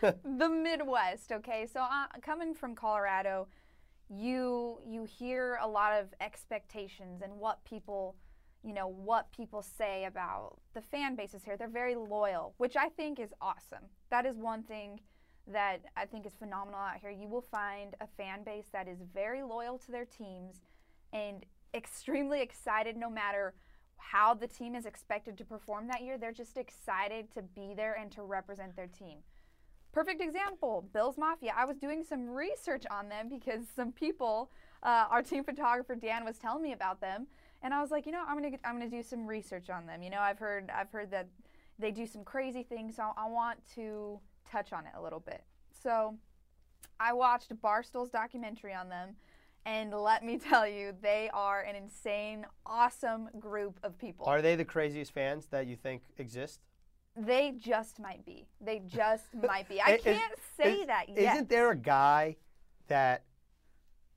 the 0.00 0.48
Midwest, 0.48 1.30
okay? 1.30 1.66
So 1.72 1.80
uh, 1.80 2.06
coming 2.20 2.52
from 2.52 2.74
Colorado, 2.74 3.46
you 4.08 4.80
you 4.84 5.04
hear 5.04 5.58
a 5.62 5.68
lot 5.68 5.92
of 5.92 6.08
expectations 6.20 7.22
and 7.22 7.32
what 7.38 7.64
people, 7.64 8.16
you 8.64 8.74
know, 8.74 8.88
what 8.88 9.30
people 9.30 9.62
say 9.62 10.04
about 10.06 10.58
the 10.74 10.80
fan 10.80 11.14
bases 11.14 11.44
here. 11.44 11.56
They're 11.56 11.68
very 11.68 11.94
loyal, 11.94 12.54
which 12.56 12.74
I 12.76 12.88
think 12.88 13.20
is 13.20 13.30
awesome. 13.40 13.84
That 14.10 14.26
is 14.26 14.36
one 14.36 14.64
thing 14.64 14.98
that 15.52 15.78
I 15.96 16.04
think 16.04 16.26
is 16.26 16.32
phenomenal 16.38 16.80
out 16.80 16.96
here. 17.00 17.10
You 17.10 17.28
will 17.28 17.42
find 17.42 17.94
a 18.00 18.06
fan 18.16 18.44
base 18.44 18.66
that 18.72 18.88
is 18.88 18.98
very 19.14 19.42
loyal 19.42 19.78
to 19.78 19.90
their 19.90 20.04
teams 20.04 20.60
and 21.12 21.44
extremely 21.74 22.40
excited 22.40 22.96
no 22.96 23.10
matter 23.10 23.54
how 23.96 24.32
the 24.34 24.46
team 24.46 24.74
is 24.74 24.86
expected 24.86 25.36
to 25.38 25.44
perform 25.44 25.88
that 25.88 26.02
year. 26.02 26.18
They're 26.18 26.32
just 26.32 26.56
excited 26.56 27.32
to 27.34 27.42
be 27.42 27.74
there 27.76 27.94
and 27.94 28.10
to 28.12 28.22
represent 28.22 28.76
their 28.76 28.86
team. 28.86 29.18
Perfect 29.92 30.20
example, 30.20 30.88
Bills 30.92 31.16
Mafia. 31.18 31.52
I 31.56 31.64
was 31.64 31.76
doing 31.76 32.04
some 32.04 32.28
research 32.28 32.84
on 32.90 33.08
them 33.08 33.28
because 33.28 33.64
some 33.74 33.90
people, 33.90 34.50
uh, 34.82 35.06
our 35.10 35.22
team 35.22 35.44
photographer 35.44 35.94
Dan 35.94 36.24
was 36.24 36.38
telling 36.38 36.62
me 36.62 36.72
about 36.72 37.00
them, 37.00 37.26
and 37.62 37.74
I 37.74 37.80
was 37.80 37.90
like, 37.90 38.06
you 38.06 38.12
know, 38.12 38.22
I'm 38.26 38.36
gonna 38.36 38.56
I'm 38.64 38.78
gonna 38.78 38.90
do 38.90 39.02
some 39.02 39.26
research 39.26 39.70
on 39.70 39.86
them. 39.86 40.02
You 40.02 40.10
know, 40.10 40.20
I've 40.20 40.38
heard 40.38 40.70
I've 40.70 40.90
heard 40.92 41.10
that 41.10 41.26
they 41.78 41.90
do 41.90 42.06
some 42.06 42.22
crazy 42.22 42.62
things, 42.62 42.96
so 42.96 43.10
I 43.16 43.28
want 43.28 43.58
to 43.74 44.20
touch 44.50 44.72
on 44.72 44.86
it 44.86 44.92
a 44.96 45.02
little 45.02 45.20
bit. 45.20 45.44
So, 45.82 46.16
I 47.00 47.12
watched 47.12 47.52
Barstool's 47.60 48.10
documentary 48.10 48.74
on 48.74 48.88
them 48.88 49.16
and 49.68 49.92
let 49.92 50.24
me 50.24 50.38
tell 50.50 50.66
you, 50.66 50.94
they 51.00 51.30
are 51.32 51.62
an 51.62 51.76
insane, 51.76 52.46
awesome 52.66 53.28
group 53.38 53.78
of 53.82 53.98
people. 53.98 54.26
Are 54.26 54.42
they 54.42 54.56
the 54.56 54.64
craziest 54.64 55.12
fans 55.12 55.46
that 55.50 55.66
you 55.66 55.76
think 55.76 56.02
exist? 56.16 56.60
They 57.16 57.54
just 57.58 57.98
might 57.98 58.24
be. 58.24 58.46
They 58.60 58.78
just 58.86 59.34
might 59.34 59.68
be. 59.68 59.80
I 59.80 59.94
is, 59.94 60.02
can't 60.02 60.34
say 60.56 60.74
is, 60.74 60.86
that 60.86 61.08
yet. 61.08 61.34
Isn't 61.34 61.48
there 61.48 61.70
a 61.70 61.76
guy 61.76 62.36
that 62.86 63.24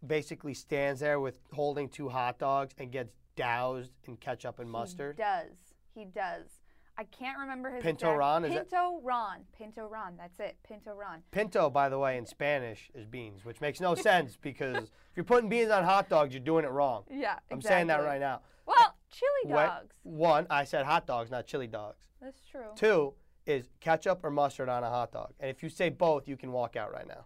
basically 0.05 0.53
stands 0.53 1.01
there 1.01 1.19
with 1.19 1.39
holding 1.53 1.89
two 1.89 2.09
hot 2.09 2.39
dogs 2.39 2.73
and 2.77 2.91
gets 2.91 3.11
doused 3.35 3.91
in 4.05 4.17
ketchup 4.17 4.59
and 4.59 4.69
mustard? 4.69 5.15
He 5.17 5.23
does. 5.23 5.57
He 5.93 6.05
does. 6.05 6.60
I 6.97 7.03
can't 7.05 7.37
remember 7.39 7.69
his 7.71 7.81
Pinto 7.81 8.07
exact, 8.07 8.19
Ron. 8.19 8.45
Is 8.45 8.53
Pinto 8.53 8.69
that? 8.69 8.99
Ron. 9.03 9.37
Pinto 9.57 9.87
Ron. 9.87 10.17
That's 10.17 10.39
it. 10.39 10.57
Pinto 10.67 10.93
Ron. 10.93 11.23
Pinto, 11.31 11.69
by 11.69 11.89
the 11.89 11.97
way, 11.97 12.17
in 12.17 12.25
Spanish 12.25 12.89
is 12.93 13.05
beans, 13.05 13.43
which 13.45 13.61
makes 13.61 13.79
no 13.79 13.95
sense 14.09 14.37
because 14.39 14.83
if 14.83 15.15
you're 15.15 15.23
putting 15.23 15.49
beans 15.49 15.71
on 15.71 15.83
hot 15.83 16.09
dogs, 16.09 16.33
you're 16.33 16.43
doing 16.43 16.65
it 16.65 16.71
wrong. 16.71 17.03
Yeah, 17.09 17.33
I'm 17.51 17.57
exactly. 17.57 17.67
saying 17.69 17.87
that 17.87 18.03
right 18.03 18.19
now. 18.19 18.41
Well, 18.65 18.95
chili 19.09 19.53
dogs. 19.55 19.95
One, 20.03 20.45
I 20.49 20.63
said 20.63 20.85
hot 20.85 21.07
dogs, 21.07 21.31
not 21.31 21.47
chili 21.47 21.67
dogs. 21.67 22.03
That's 22.21 22.39
true. 22.51 22.67
Two 22.75 23.13
is 23.47 23.69
ketchup 23.79 24.19
or 24.23 24.29
mustard 24.29 24.69
on 24.69 24.83
a 24.83 24.89
hot 24.89 25.11
dog, 25.11 25.33
and 25.39 25.49
if 25.49 25.63
you 25.63 25.69
say 25.69 25.89
both, 25.89 26.27
you 26.27 26.37
can 26.37 26.51
walk 26.51 26.75
out 26.75 26.93
right 26.93 27.07
now. 27.07 27.25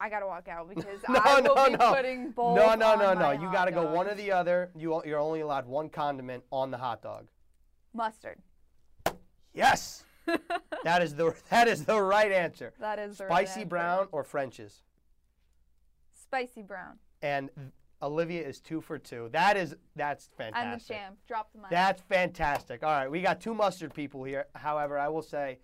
I 0.00 0.08
gotta 0.08 0.26
walk 0.26 0.48
out 0.48 0.68
because 0.74 0.98
No, 1.08 1.20
I 1.22 1.40
will 1.40 1.54
no, 1.54 1.66
be 1.66 1.76
no. 1.76 1.94
putting 1.94 2.30
both. 2.30 2.56
No, 2.56 2.74
no, 2.74 2.96
no, 2.96 3.12
no. 3.14 3.30
You 3.32 3.52
got 3.52 3.66
to 3.66 3.72
go 3.72 3.92
one 3.92 4.08
or 4.08 4.14
the 4.14 4.32
other. 4.32 4.70
You 4.76 5.02
you're 5.04 5.20
only 5.20 5.40
allowed 5.40 5.66
one 5.66 5.88
condiment 5.90 6.42
on 6.50 6.70
the 6.70 6.78
hot 6.78 7.02
dog. 7.02 7.28
mustard. 7.92 8.38
Yes. 9.54 10.04
that 10.84 11.02
is 11.02 11.14
the 11.14 11.34
that 11.50 11.68
is 11.68 11.84
the 11.84 12.00
right 12.00 12.30
answer. 12.30 12.72
That 12.78 12.98
is 12.98 13.18
the 13.18 13.26
right 13.26 13.48
Spicy 13.48 13.64
brown 13.64 14.08
or 14.12 14.22
French's. 14.22 14.82
Spicy 16.12 16.62
brown. 16.62 16.98
And 17.22 17.50
Olivia 18.02 18.46
is 18.46 18.60
two 18.60 18.80
for 18.80 18.98
two. 18.98 19.28
That 19.32 19.56
is 19.56 19.74
that's 19.96 20.28
fantastic. 20.36 20.66
I'm 20.72 20.78
the 20.78 20.84
champ. 20.84 21.18
Drop 21.26 21.52
the 21.52 21.60
mic. 21.60 21.70
That's 21.70 22.02
fantastic. 22.02 22.82
All 22.82 22.90
right, 22.90 23.10
we 23.10 23.20
got 23.20 23.40
two 23.40 23.54
mustard 23.54 23.94
people 23.94 24.24
here. 24.24 24.46
However, 24.54 24.98
I 24.98 25.08
will 25.08 25.22
say, 25.22 25.58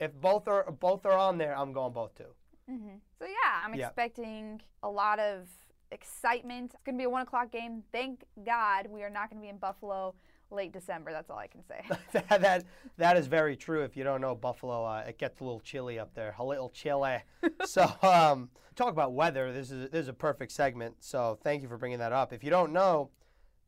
if 0.00 0.12
both 0.14 0.48
are 0.48 0.70
both 0.70 1.06
are 1.06 1.16
on 1.16 1.38
there, 1.38 1.56
I'm 1.56 1.72
going 1.72 1.92
both 1.92 2.14
two. 2.16 2.24
Mm-hmm. 2.70 2.96
So 3.18 3.26
yeah, 3.26 3.60
I'm 3.64 3.74
Yeah. 3.74 3.86
expecting 3.86 4.60
a 4.82 4.90
lot 4.90 5.18
of 5.18 5.48
excitement. 5.90 6.72
It's 6.74 6.82
gonna 6.84 6.98
be 6.98 7.04
a 7.04 7.10
one 7.10 7.22
o'clock 7.22 7.50
game. 7.52 7.82
Thank 7.92 8.24
God 8.44 8.86
we 8.88 9.02
are 9.02 9.10
not 9.10 9.30
gonna 9.30 9.42
be 9.42 9.48
in 9.48 9.58
Buffalo 9.58 10.14
late 10.52 10.72
December. 10.72 11.12
That's 11.12 11.30
all 11.30 11.38
I 11.38 11.46
can 11.46 11.62
say. 11.64 11.84
that, 12.12 12.40
that 12.40 12.64
that 12.98 13.16
is 13.16 13.26
very 13.26 13.56
true. 13.56 13.82
If 13.82 13.96
you 13.96 14.04
don't 14.04 14.20
know 14.20 14.34
Buffalo, 14.34 14.84
uh, 14.84 15.04
it 15.06 15.18
gets 15.18 15.40
a 15.40 15.44
little 15.44 15.60
chilly 15.60 15.98
up 15.98 16.14
there, 16.14 16.34
a 16.38 16.44
little 16.44 16.70
chilly. 16.70 17.18
so 17.64 17.90
um, 18.02 18.50
talk 18.74 18.90
about 18.90 19.12
weather. 19.14 19.52
This 19.52 19.70
is 19.70 19.90
this 19.90 20.02
is 20.02 20.08
a 20.08 20.12
perfect 20.12 20.52
segment. 20.52 20.96
So 21.00 21.38
thank 21.42 21.62
you 21.62 21.68
for 21.68 21.78
bringing 21.78 21.98
that 21.98 22.12
up. 22.12 22.32
If 22.32 22.44
you 22.44 22.50
don't 22.50 22.72
know, 22.72 23.10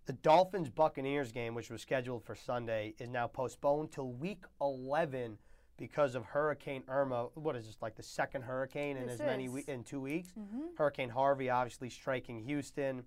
the 0.06 0.12
Dolphins 0.12 0.68
Buccaneers 0.70 1.32
game, 1.32 1.54
which 1.54 1.70
was 1.70 1.82
scheduled 1.82 2.24
for 2.24 2.34
Sunday, 2.34 2.94
is 2.98 3.08
now 3.08 3.26
postponed 3.26 3.90
till 3.92 4.12
Week 4.12 4.44
11 4.60 5.38
because 5.76 6.14
of 6.14 6.24
Hurricane 6.24 6.84
Irma. 6.88 7.28
What 7.34 7.56
is 7.56 7.66
this 7.66 7.76
like 7.80 7.96
the 7.96 8.02
second 8.02 8.42
hurricane 8.42 8.96
in 8.96 9.06
This 9.06 9.14
as 9.20 9.26
many 9.26 9.48
we- 9.48 9.64
in 9.66 9.82
two 9.82 10.00
weeks? 10.00 10.32
Hurricane 10.76 11.08
Harvey 11.08 11.50
obviously 11.50 11.90
striking 11.90 12.40
Houston. 12.40 13.02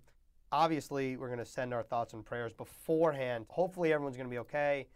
Obviously, 0.52 1.18
we're 1.18 1.28
going 1.28 1.40
to 1.40 1.46
send 1.46 1.74
our 1.74 1.84
thoughts 1.84 2.14
and 2.14 2.26
prayers 2.26 2.54
beforehand. 2.54 3.46
Hopefully, 3.50 3.92
everyone's 3.92 4.18
going 4.18 4.30
to 4.30 4.34
be 4.34 4.40
okay 4.40 4.88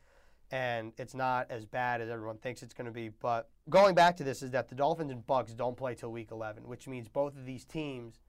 and 0.52 0.92
it's 0.98 1.16
not 1.16 1.50
as 1.50 1.66
bad 1.66 2.02
as 2.02 2.10
everyone 2.10 2.38
thinks 2.38 2.62
it's 2.62 2.74
going 2.74 2.86
to 2.86 2.92
be. 2.92 3.10
But 3.10 3.50
going 3.70 3.96
back 3.96 4.18
to 4.18 4.24
this 4.24 4.44
is 4.44 4.52
that 4.52 4.68
the 4.68 4.76
Dolphins 4.76 5.12
and 5.12 5.26
Bucks 5.26 5.54
don't 5.54 5.78
play 5.78 5.96
till 5.96 6.12
week 6.12 6.30
11, 6.32 6.68
which 6.68 6.88
means 6.88 7.08
both 7.08 7.38
of 7.38 7.46
these 7.46 7.64
teams 7.64 8.20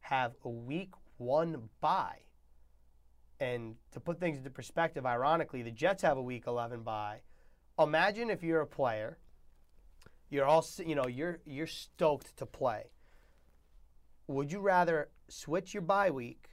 have 0.00 0.34
a 0.44 0.50
week 0.50 0.92
one 1.16 1.70
bye. 1.80 2.18
And 3.40 3.76
to 3.92 4.00
put 4.00 4.20
things 4.20 4.36
into 4.36 4.50
perspective, 4.50 5.06
ironically, 5.06 5.62
the 5.62 5.70
Jets 5.70 6.02
have 6.02 6.18
a 6.18 6.22
week 6.22 6.44
11 6.46 6.82
bye. 6.82 7.20
Imagine 7.78 8.30
if 8.30 8.42
you're 8.42 8.60
a 8.60 8.66
player, 8.66 9.18
you're 10.28 10.44
all 10.44 10.64
you 10.78 10.94
know 10.94 11.06
you're 11.06 11.40
you're 11.44 11.66
stoked 11.66 12.36
to 12.36 12.46
play. 12.46 12.90
Would 14.28 14.52
you 14.52 14.60
rather 14.60 15.08
switch 15.28 15.74
your 15.74 15.82
bye 15.82 16.10
week, 16.10 16.48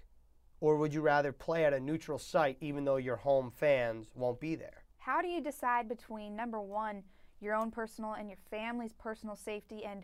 or 0.61 0.77
would 0.77 0.93
you 0.93 1.01
rather 1.01 1.31
play 1.31 1.65
at 1.65 1.73
a 1.73 1.79
neutral 1.79 2.17
site 2.17 2.57
even 2.61 2.85
though 2.85 2.97
your 2.97 3.15
home 3.15 3.51
fans 3.51 4.11
won't 4.15 4.39
be 4.39 4.55
there? 4.55 4.83
How 4.97 5.21
do 5.21 5.27
you 5.27 5.41
decide 5.41 5.87
between 5.87 6.35
number 6.35 6.61
one, 6.61 7.03
your 7.39 7.55
own 7.55 7.71
personal 7.71 8.13
and 8.13 8.29
your 8.29 8.37
family's 8.51 8.93
personal 8.93 9.35
safety, 9.35 9.85
and 9.85 10.03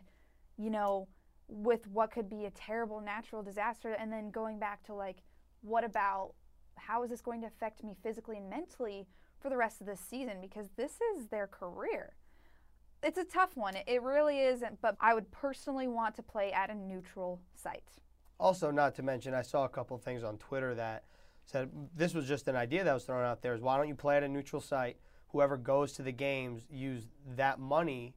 you 0.57 0.69
know, 0.69 1.07
with 1.47 1.87
what 1.87 2.11
could 2.11 2.29
be 2.29 2.45
a 2.45 2.51
terrible 2.51 3.01
natural 3.01 3.43
disaster, 3.43 3.93
and 3.93 4.11
then 4.11 4.31
going 4.31 4.57
back 4.57 4.83
to 4.83 4.93
like, 4.93 5.17
what 5.61 5.83
about 5.83 6.33
how 6.75 7.03
is 7.03 7.09
this 7.09 7.21
going 7.21 7.41
to 7.41 7.47
affect 7.47 7.83
me 7.83 7.95
physically 8.01 8.37
and 8.37 8.49
mentally 8.49 9.07
for 9.39 9.49
the 9.49 9.57
rest 9.57 9.81
of 9.81 9.87
this 9.87 9.99
season? 9.99 10.37
Because 10.41 10.69
this 10.75 10.99
is 11.15 11.27
their 11.27 11.47
career. 11.47 12.13
It's 13.03 13.17
a 13.17 13.23
tough 13.23 13.55
one. 13.55 13.75
It 13.85 14.01
really 14.01 14.39
isn't, 14.39 14.81
but 14.81 14.95
I 14.99 15.13
would 15.13 15.29
personally 15.31 15.87
want 15.87 16.15
to 16.15 16.23
play 16.23 16.51
at 16.51 16.69
a 16.69 16.75
neutral 16.75 17.41
site. 17.53 17.83
Also, 18.39 18.71
not 18.71 18.95
to 18.95 19.03
mention, 19.03 19.33
I 19.33 19.41
saw 19.41 19.65
a 19.65 19.69
couple 19.69 19.95
of 19.95 20.03
things 20.03 20.23
on 20.23 20.37
Twitter 20.37 20.75
that 20.75 21.03
said 21.45 21.69
this 21.95 22.13
was 22.13 22.27
just 22.27 22.47
an 22.47 22.55
idea 22.55 22.83
that 22.83 22.93
was 22.93 23.03
thrown 23.03 23.23
out 23.23 23.41
there. 23.41 23.53
Is 23.53 23.61
why 23.61 23.77
don't 23.77 23.87
you 23.87 23.95
play 23.95 24.17
at 24.17 24.23
a 24.23 24.27
neutral 24.27 24.61
site? 24.61 24.97
Whoever 25.29 25.57
goes 25.57 25.93
to 25.93 26.01
the 26.01 26.11
games 26.11 26.63
use 26.69 27.07
that 27.35 27.59
money 27.59 28.15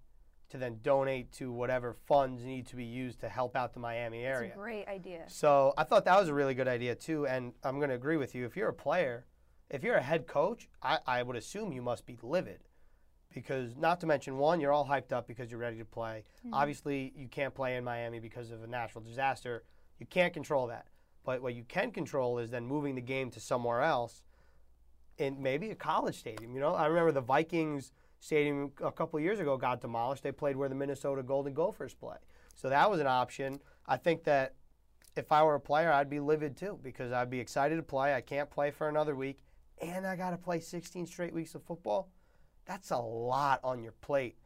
to 0.51 0.57
then 0.57 0.79
donate 0.83 1.31
to 1.33 1.53
whatever 1.53 1.95
funds 2.07 2.43
need 2.43 2.67
to 2.69 2.77
be 2.77 2.85
used 2.85 3.21
to 3.21 3.29
help 3.29 3.55
out 3.55 3.75
the 3.75 3.81
Miami 3.81 4.25
area. 4.25 4.55
Great 4.57 4.89
idea. 4.89 5.25
So 5.29 5.75
I 5.77 5.85
thought 5.85 6.07
that 6.07 6.19
was 6.19 6.29
a 6.29 6.35
really 6.35 6.55
good 6.55 6.69
idea 6.69 6.95
too, 6.95 7.27
and 7.27 7.53
I'm 7.63 7.77
going 7.77 7.91
to 7.91 7.95
agree 7.95 8.17
with 8.17 8.35
you. 8.35 8.47
If 8.47 8.57
you're 8.57 8.71
a 8.71 8.75
player, 8.75 9.27
if 9.69 9.83
you're 9.83 9.97
a 9.97 10.03
head 10.03 10.27
coach, 10.27 10.69
I, 10.83 10.99
I 11.07 11.23
would 11.23 11.37
assume 11.37 11.73
you 11.73 11.83
must 11.83 12.07
be 12.07 12.17
livid, 12.23 12.61
because 13.35 13.77
not 13.77 14.01
to 14.01 14.07
mention 14.07 14.39
one, 14.39 14.59
you're 14.59 14.73
all 14.73 14.87
hyped 14.87 15.13
up 15.13 15.27
because 15.27 15.51
you're 15.51 15.61
ready 15.61 15.77
to 15.77 15.85
play. 15.85 16.25
Mm-hmm. 16.39 16.55
Obviously, 16.55 17.13
you 17.15 17.29
can't 17.29 17.55
play 17.55 17.77
in 17.77 17.85
Miami 17.85 18.19
because 18.19 18.51
of 18.51 18.63
a 18.63 18.67
natural 18.67 19.05
disaster. 19.05 19.65
You 19.99 20.07
can't 20.07 20.33
control 20.33 20.67
that, 20.69 20.87
but 21.25 21.43
what 21.43 21.55
you 21.55 21.65
can 21.65 21.91
control 21.91 22.39
is 22.39 22.51
then 22.51 22.67
moving 22.67 22.95
the 22.95 23.01
game 23.01 23.31
to 23.31 23.41
somewhere 23.41 23.83
else, 23.83 24.23
in 25.19 25.43
maybe 25.43 25.71
a 25.71 25.75
college 25.75 26.17
stadium. 26.17 26.55
You 26.55 26.61
know, 26.61 26.75
I 26.75 26.87
remember 26.87 27.13
the 27.13 27.21
Vikings 27.21 27.93
stadium 28.21 28.73
a 28.83 28.93
couple 28.93 29.19
years 29.21 29.41
ago 29.41 29.57
got 29.57 29.81
demolished. 29.81 30.23
They 30.23 30.33
played 30.33 30.57
where 30.57 30.69
the 30.69 30.75
Minnesota 30.75 31.23
Golden 31.23 31.55
Gophers 31.55 31.95
play, 31.95 32.17
so 32.55 32.69
that 32.69 32.91
was 32.91 33.01
an 33.01 33.07
option. 33.07 33.61
I 33.87 33.97
think 33.97 34.25
that 34.25 34.55
if 35.17 35.33
I 35.33 35.43
were 35.43 35.57
a 35.57 35.61
player, 35.61 35.91
I'd 35.91 36.09
be 36.09 36.21
livid 36.21 36.57
too 36.57 36.79
because 36.83 37.13
I'd 37.13 37.31
be 37.31 37.41
excited 37.41 37.77
to 37.77 37.83
play. 37.83 38.15
I 38.15 38.21
can't 38.21 38.49
play 38.49 38.71
for 38.71 38.89
another 38.89 39.17
week, 39.17 39.41
and 39.83 40.07
I 40.07 40.15
got 40.15 40.31
to 40.31 40.37
play 40.37 40.61
16 40.61 41.07
straight 41.07 41.35
weeks 41.35 41.55
of 41.55 41.63
football. 41.65 42.09
That's 42.65 42.91
a 42.91 42.99
lot 42.99 43.61
on 43.65 43.83
your 43.83 43.95
plate. 44.01 44.37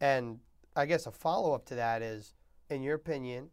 And 0.00 0.40
I 0.76 0.86
guess 0.86 1.06
a 1.06 1.10
follow 1.10 1.54
up 1.54 1.64
to 1.66 1.74
that 1.76 2.02
is, 2.02 2.34
in 2.68 2.82
your 2.82 2.96
opinion, 2.96 3.50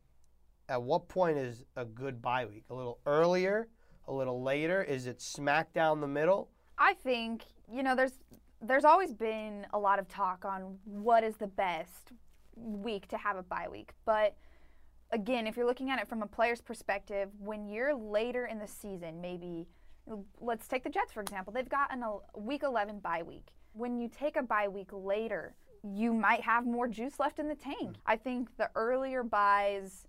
at 0.70 0.82
what 0.82 1.08
point 1.08 1.38
is 1.38 1.64
a 1.76 1.86
good 1.86 2.22
bye 2.22 2.46
week? 2.46 2.66
A 2.70 2.74
little 2.74 3.00
earlier, 3.06 3.68
a 4.08 4.14
little 4.14 4.42
later? 4.42 4.84
Is 4.84 5.08
it 5.08 5.22
smack 5.22 5.74
down 5.74 6.02
the 6.02 6.08
middle? 6.08 6.50
I 6.78 6.94
think 6.94 7.44
you 7.72 7.84
know 7.84 7.96
there's 7.96 8.20
there's 8.62 8.86
always 8.86 9.14
been 9.14 9.66
a 9.74 9.80
lot 9.80 10.00
of 10.00 10.08
talk 10.08 10.46
on 10.46 10.78
what 10.86 11.24
is 11.24 11.38
the 11.38 11.48
best 11.48 12.12
week 12.56 13.08
to 13.10 13.18
have 13.18 13.38
a 13.38 13.44
bye 13.44 13.68
week, 13.72 13.92
but 14.06 14.36
again, 15.12 15.48
if 15.48 15.56
you're 15.56 15.66
looking 15.66 15.90
at 15.90 16.00
it 16.00 16.10
from 16.10 16.22
a 16.22 16.28
player's 16.28 16.60
perspective, 16.62 17.30
when 17.40 17.68
you're 17.68 17.96
later 17.96 18.46
in 18.46 18.60
the 18.60 18.68
season, 18.68 19.22
maybe 19.22 19.68
let's 20.40 20.68
take 20.68 20.84
the 20.84 20.90
Jets 20.90 21.12
for 21.14 21.22
example. 21.22 21.54
They've 21.54 21.70
got 21.70 21.94
an 21.94 22.04
el- 22.04 22.26
week 22.36 22.64
11 22.64 23.00
bye 23.00 23.24
week. 23.24 23.50
When 23.74 24.00
you 24.00 24.10
take 24.10 24.36
a 24.38 24.44
bye 24.44 24.68
week 24.68 24.90
later, 24.92 25.56
you 25.84 26.14
might 26.14 26.42
have 26.42 26.66
more 26.66 26.88
juice 26.88 27.20
left 27.20 27.40
in 27.40 27.48
the 27.48 27.56
tank. 27.56 27.78
Hmm. 27.80 27.92
I 28.06 28.16
think 28.18 28.58
the 28.58 28.70
earlier 28.76 29.24
byes 29.24 30.08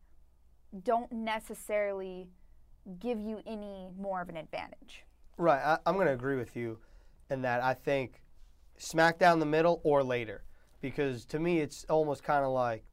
don't 0.82 1.10
necessarily 1.12 2.28
give 2.98 3.20
you 3.20 3.40
any 3.46 3.90
more 3.98 4.20
of 4.20 4.28
an 4.28 4.36
advantage. 4.36 5.04
Right. 5.36 5.62
I, 5.62 5.78
I'm 5.86 5.94
going 5.94 6.06
to 6.06 6.12
agree 6.12 6.36
with 6.36 6.56
you 6.56 6.78
in 7.30 7.42
that 7.42 7.62
I 7.62 7.74
think 7.74 8.22
smack 8.76 9.18
down 9.18 9.38
the 9.38 9.46
middle 9.46 9.80
or 9.84 10.02
later. 10.02 10.44
Because 10.80 11.24
to 11.26 11.38
me, 11.38 11.58
it's 11.58 11.84
almost 11.88 12.22
kind 12.22 12.44
of 12.44 12.52
like, 12.52 12.84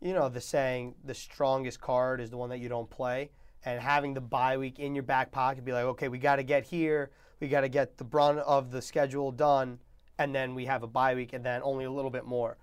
you 0.00 0.12
know, 0.12 0.28
the 0.28 0.40
saying, 0.40 0.94
the 1.04 1.14
strongest 1.14 1.80
card 1.80 2.20
is 2.20 2.30
the 2.30 2.36
one 2.36 2.50
that 2.50 2.58
you 2.58 2.68
don't 2.68 2.88
play. 2.88 3.30
And 3.64 3.80
having 3.80 4.14
the 4.14 4.20
bye 4.20 4.56
week 4.56 4.78
in 4.78 4.94
your 4.94 5.02
back 5.02 5.32
pocket, 5.32 5.64
be 5.64 5.72
like, 5.72 5.84
okay, 5.84 6.08
we 6.08 6.18
got 6.18 6.36
to 6.36 6.42
get 6.42 6.64
here. 6.64 7.10
We 7.40 7.48
got 7.48 7.62
to 7.62 7.68
get 7.68 7.96
the 7.96 8.04
brunt 8.04 8.38
of 8.40 8.70
the 8.70 8.80
schedule 8.80 9.32
done. 9.32 9.78
And 10.18 10.34
then 10.34 10.54
we 10.54 10.66
have 10.66 10.82
a 10.82 10.86
bye 10.86 11.14
week 11.14 11.32
and 11.32 11.44
then 11.44 11.60
only 11.64 11.84
a 11.86 11.90
little 11.90 12.10
bit 12.10 12.24
more. 12.24 12.56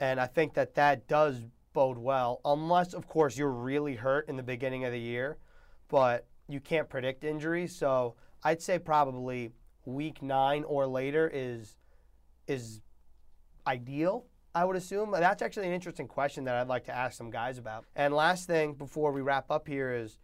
And 0.00 0.20
I 0.20 0.26
think 0.26 0.54
that 0.54 0.74
that 0.76 1.08
does 1.08 1.42
bode 1.76 1.98
well, 1.98 2.40
unless, 2.46 2.94
of 2.94 3.06
course, 3.06 3.36
you're 3.36 3.52
really 3.52 3.96
hurt 3.96 4.30
in 4.30 4.36
the 4.36 4.42
beginning 4.42 4.86
of 4.86 4.92
the 4.92 4.98
year. 4.98 5.36
But 5.88 6.26
you 6.48 6.58
can't 6.58 6.88
predict 6.88 7.22
injuries. 7.22 7.76
So 7.76 8.14
I'd 8.42 8.62
say 8.62 8.78
probably 8.78 9.52
week 9.84 10.22
nine 10.22 10.64
or 10.64 10.86
later 10.86 11.30
is 11.32 11.76
is 12.48 12.80
ideal. 13.66 14.24
I 14.54 14.64
would 14.64 14.76
assume 14.76 15.10
that's 15.10 15.42
actually 15.42 15.66
an 15.66 15.74
interesting 15.74 16.08
question 16.08 16.44
that 16.44 16.54
I'd 16.54 16.66
like 16.66 16.84
to 16.84 16.96
ask 16.96 17.18
some 17.18 17.30
guys 17.30 17.58
about. 17.58 17.84
And 17.94 18.14
last 18.14 18.46
thing 18.46 18.72
before 18.72 19.12
we 19.12 19.20
wrap 19.20 19.50
up 19.50 19.68
here 19.68 19.92
is 19.92 20.18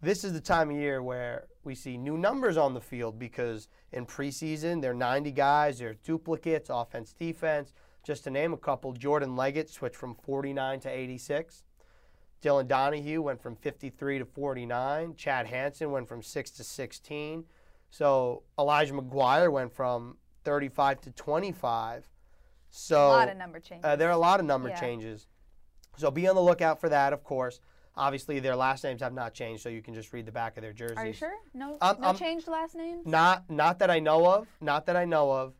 this 0.00 0.22
is 0.22 0.34
the 0.34 0.40
time 0.40 0.70
of 0.70 0.76
year 0.76 1.02
where 1.02 1.48
we 1.64 1.74
see 1.74 1.96
new 1.96 2.16
numbers 2.16 2.56
on 2.56 2.74
the 2.74 2.80
field 2.80 3.18
because 3.18 3.66
in 3.90 4.06
preseason 4.06 4.80
they're 4.80 4.94
90 4.94 5.32
guys, 5.32 5.80
they're 5.80 5.94
duplicates, 6.04 6.70
offense, 6.70 7.12
defense. 7.12 7.72
Just 8.06 8.22
to 8.22 8.30
name 8.30 8.52
a 8.52 8.56
couple, 8.56 8.92
Jordan 8.92 9.34
Leggett 9.34 9.68
switched 9.68 9.96
from 9.96 10.14
49 10.14 10.78
to 10.78 10.88
86. 10.88 11.64
Dylan 12.40 12.68
Donahue 12.68 13.20
went 13.20 13.42
from 13.42 13.56
53 13.56 14.20
to 14.20 14.24
49. 14.24 15.16
Chad 15.16 15.48
Hansen 15.48 15.90
went 15.90 16.06
from 16.06 16.22
6 16.22 16.50
to 16.52 16.62
16. 16.62 17.44
So 17.90 18.44
Elijah 18.56 18.92
McGuire 18.92 19.50
went 19.50 19.74
from 19.74 20.18
35 20.44 21.00
to 21.00 21.10
25. 21.10 22.08
So 22.70 23.08
a 23.08 23.08
lot 23.08 23.28
of 23.28 23.36
number 23.36 23.58
changes. 23.58 23.84
uh, 23.84 23.96
there 23.96 24.06
are 24.06 24.12
a 24.12 24.16
lot 24.16 24.38
of 24.38 24.46
number 24.46 24.68
Yeah. 24.68 24.78
changes. 24.78 25.26
So 25.96 26.08
be 26.12 26.28
on 26.28 26.36
the 26.36 26.42
lookout 26.42 26.78
for 26.78 26.88
that, 26.88 27.12
of 27.12 27.24
course. 27.24 27.58
Obviously, 27.96 28.38
their 28.38 28.54
last 28.54 28.84
names 28.84 29.00
have 29.00 29.14
not 29.14 29.34
changed, 29.34 29.64
so 29.64 29.68
you 29.68 29.82
can 29.82 29.94
just 29.94 30.12
read 30.12 30.26
the 30.26 30.32
back 30.32 30.56
of 30.56 30.62
their 30.62 30.74
jerseys. 30.74 30.98
Are 30.98 31.06
you 31.06 31.12
sure? 31.12 31.34
No, 31.54 31.76
Um, 31.80 31.96
no 32.00 32.08
um, 32.10 32.16
changed 32.16 32.46
last 32.46 32.76
names. 32.76 33.04
Not, 33.04 33.50
not 33.50 33.80
that 33.80 33.90
I 33.90 33.98
know 33.98 34.30
of. 34.30 34.46
Not 34.60 34.86
that 34.86 34.94
I 34.96 35.06
know 35.06 35.32
of. 35.32 35.54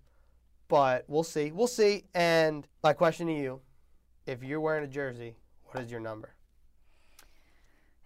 But 0.68 1.04
we'll 1.08 1.23
see. 1.23 1.52
We'll 1.52 1.66
see. 1.66 2.04
And 2.14 2.66
my 2.82 2.92
question 2.92 3.26
to 3.28 3.32
you: 3.32 3.61
If 4.26 4.42
you're 4.42 4.61
wearing 4.61 4.85
a 4.85 4.88
jersey, 4.88 5.37
what 5.66 5.85
is 5.85 5.90
your 5.90 6.00
number? 6.00 6.35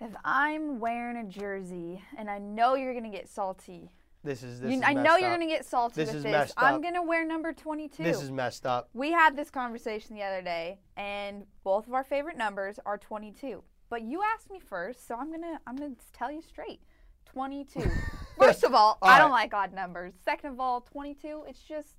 If 0.01 0.13
I'm 0.25 0.79
wearing 0.81 1.17
a 1.19 1.25
jersey 1.25 2.03
and 2.17 2.31
I 2.31 2.39
know 2.39 2.75
you're 2.75 2.95
gonna 2.95 3.11
get 3.11 3.29
salty, 3.29 3.91
This 4.25 4.43
is 4.43 4.61
this 4.61 4.71
you, 4.73 4.79
is 4.79 4.85
I 4.85 4.95
know 4.95 5.17
you're 5.17 5.29
up. 5.29 5.35
gonna 5.35 5.47
get 5.47 5.67
salty 5.67 5.97
This 5.97 6.09
with 6.09 6.17
is 6.17 6.23
this. 6.25 6.53
I'm 6.57 6.81
gonna 6.81 7.03
wear 7.03 7.27
number 7.27 7.53
22. 7.53 8.03
This 8.03 8.23
is 8.23 8.31
messed 8.31 8.65
up. 8.65 8.89
we 8.95 9.13
had 9.13 9.37
this 9.37 9.51
conversation 9.51 10.15
the 10.17 10.23
other 10.23 10.41
day, 10.41 10.79
and 10.97 11.45
both 11.65 11.87
of 11.87 11.93
our 11.93 12.05
favorite 12.05 12.39
numbers 12.39 12.79
are 12.87 12.97
22. 12.97 13.63
But 13.91 14.03
you 14.03 14.23
asked 14.23 14.51
me 14.51 14.59
first, 14.59 15.07
so 15.07 15.17
I'm 15.17 15.31
gonna 15.31 15.61
I'm 15.67 15.77
gonna 15.77 15.97
tell 16.15 16.31
you 16.31 16.41
straight. 16.43 16.81
22. 17.27 17.83
First 18.39 18.65
of 18.65 18.75
all, 18.75 18.99
All 19.03 19.09
I 19.09 19.19
don't 19.19 19.31
like 19.31 19.53
odd 19.55 19.73
numbers. 19.73 20.15
Second 20.25 20.51
of 20.53 20.61
all, 20.61 20.81
22. 20.81 21.45
It's 21.47 21.61
just 21.63 21.95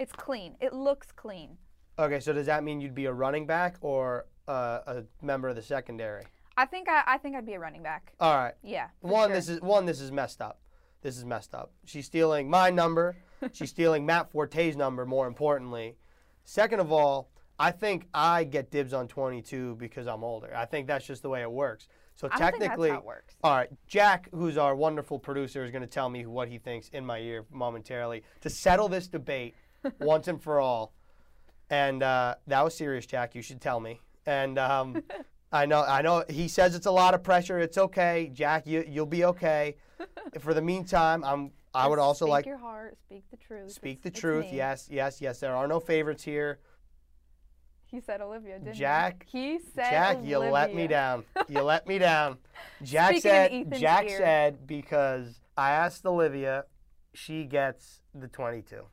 it's 0.00 0.12
clean. 0.12 0.56
It 0.60 0.72
looks 0.72 1.12
clean. 1.12 1.58
Okay, 1.98 2.20
so 2.20 2.32
does 2.32 2.46
that 2.46 2.64
mean 2.64 2.80
you'd 2.80 2.94
be 2.94 3.04
a 3.04 3.12
running 3.12 3.46
back 3.46 3.76
or 3.82 4.24
uh, 4.48 4.78
a 4.86 5.02
member 5.22 5.48
of 5.48 5.56
the 5.56 5.62
secondary? 5.62 6.24
I 6.56 6.64
think 6.64 6.88
I, 6.88 7.02
I 7.06 7.18
think 7.18 7.36
I'd 7.36 7.46
be 7.46 7.52
a 7.52 7.60
running 7.60 7.82
back. 7.82 8.14
All 8.18 8.34
right. 8.34 8.54
Yeah. 8.62 8.88
One, 9.00 9.28
sure. 9.28 9.36
this 9.36 9.48
is 9.50 9.60
one. 9.60 9.84
This 9.84 10.00
is 10.00 10.10
messed 10.10 10.40
up. 10.40 10.60
This 11.02 11.18
is 11.18 11.24
messed 11.24 11.54
up. 11.54 11.72
She's 11.84 12.06
stealing 12.06 12.48
my 12.48 12.70
number. 12.70 13.14
She's 13.52 13.70
stealing 13.70 14.06
Matt 14.06 14.30
Forte's 14.32 14.74
number. 14.74 15.04
More 15.04 15.26
importantly, 15.26 15.96
second 16.44 16.80
of 16.80 16.90
all, 16.90 17.30
I 17.58 17.70
think 17.70 18.08
I 18.14 18.44
get 18.44 18.70
dibs 18.70 18.94
on 18.94 19.06
22 19.06 19.76
because 19.76 20.06
I'm 20.06 20.24
older. 20.24 20.50
I 20.56 20.64
think 20.64 20.86
that's 20.86 21.06
just 21.06 21.22
the 21.22 21.28
way 21.28 21.42
it 21.42 21.52
works. 21.52 21.88
So 22.14 22.26
I 22.26 22.30
don't 22.30 22.38
think 22.38 22.60
that's 22.60 22.70
technically, 22.70 23.06
works. 23.06 23.34
all 23.42 23.54
right. 23.54 23.68
Jack, 23.86 24.28
who's 24.32 24.56
our 24.56 24.74
wonderful 24.74 25.18
producer, 25.18 25.64
is 25.64 25.70
going 25.70 25.82
to 25.82 25.88
tell 25.88 26.08
me 26.08 26.26
what 26.26 26.48
he 26.48 26.58
thinks 26.58 26.88
in 26.88 27.04
my 27.04 27.18
ear 27.18 27.44
momentarily 27.50 28.22
to 28.40 28.50
settle 28.50 28.88
this 28.88 29.08
debate 29.08 29.54
once 30.00 30.28
and 30.28 30.42
for 30.42 30.60
all. 30.60 30.92
And 31.68 32.02
uh, 32.02 32.34
that 32.46 32.62
was 32.64 32.74
serious, 32.74 33.06
Jack. 33.06 33.34
You 33.34 33.42
should 33.42 33.60
tell 33.60 33.80
me. 33.80 34.00
And 34.26 34.58
um, 34.58 35.02
I 35.52 35.66
know, 35.66 35.82
I 35.82 36.02
know. 36.02 36.24
He 36.28 36.48
says 36.48 36.74
it's 36.74 36.86
a 36.86 36.90
lot 36.90 37.14
of 37.14 37.22
pressure. 37.22 37.58
It's 37.58 37.78
okay, 37.78 38.30
Jack. 38.32 38.66
You 38.66 38.84
you'll 38.86 39.06
be 39.06 39.24
okay. 39.24 39.76
For 40.40 40.54
the 40.54 40.62
meantime, 40.62 41.24
I'm. 41.24 41.52
I 41.72 41.86
would 41.86 42.00
also 42.00 42.24
speak 42.24 42.30
like 42.32 42.46
your 42.46 42.58
heart, 42.58 42.98
speak 43.06 43.22
the 43.30 43.36
truth. 43.36 43.70
speak 43.70 43.98
It's- 43.98 44.12
the 44.12 44.20
truth. 44.20 44.46
me. 44.50 44.56
Yes, 44.56 44.88
yes, 44.90 45.20
yes. 45.20 45.38
There 45.38 45.54
are 45.54 45.68
no 45.68 45.78
favorites 45.78 46.24
here. 46.24 46.58
He 47.86 48.00
said 48.00 48.20
Olivia, 48.20 48.58
didn't 48.58 48.74
Jack- 48.74 49.26
he? 49.28 49.52
He 49.52 49.58
said 49.58 49.90
Jack, 49.90 50.18
you 50.22 50.38
let 50.38 50.74
me 50.74 50.86
down. 50.86 51.24
You 51.48 51.62
let 51.62 51.86
me 51.88 51.98
down. 51.98 52.38
Jack 52.82 53.16
Speaking 53.18 53.66
said. 53.70 53.80
Jack 53.80 54.08
ear. 54.08 54.16
said 54.18 54.66
because 54.66 55.40
I 55.56 55.70
asked 55.72 56.06
Olivia, 56.06 56.64
she 57.14 57.44
gets 57.44 58.00
the 58.14 58.28
22. 58.28 58.84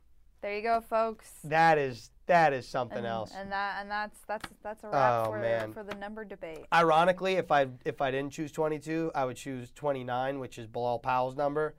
There 0.42 0.56
you 0.56 0.62
go, 0.62 0.82
folks. 0.82 1.32
That 1.44 1.78
is 1.78 2.12
that 2.28 2.54
is 2.54 2.68
something 2.68 3.00
and, 3.00 3.08
else. 3.08 3.32
And 3.36 3.52
that 3.52 3.78
and 3.82 3.90
that's 3.90 4.20
that's 4.28 4.50
that's 4.62 4.84
a 4.84 4.90
wrap 4.90 5.28
Oh, 5.28 5.32
for 5.32 5.40
man. 5.40 5.74
for 5.74 5.84
the 5.84 5.96
number 5.96 6.24
debate. 6.26 6.66
Ironically, 6.74 7.34
if 7.34 7.52
I 7.52 7.68
if 7.86 8.02
I 8.02 8.12
didn't 8.12 8.32
choose 8.32 8.52
22, 8.52 9.12
I 9.16 9.26
would 9.26 9.38
choose 9.38 9.72
29, 9.72 10.40
which 10.40 10.58
is 10.58 10.68
Bilal 10.68 11.00
Powell's 11.00 11.36
number. 11.36 11.76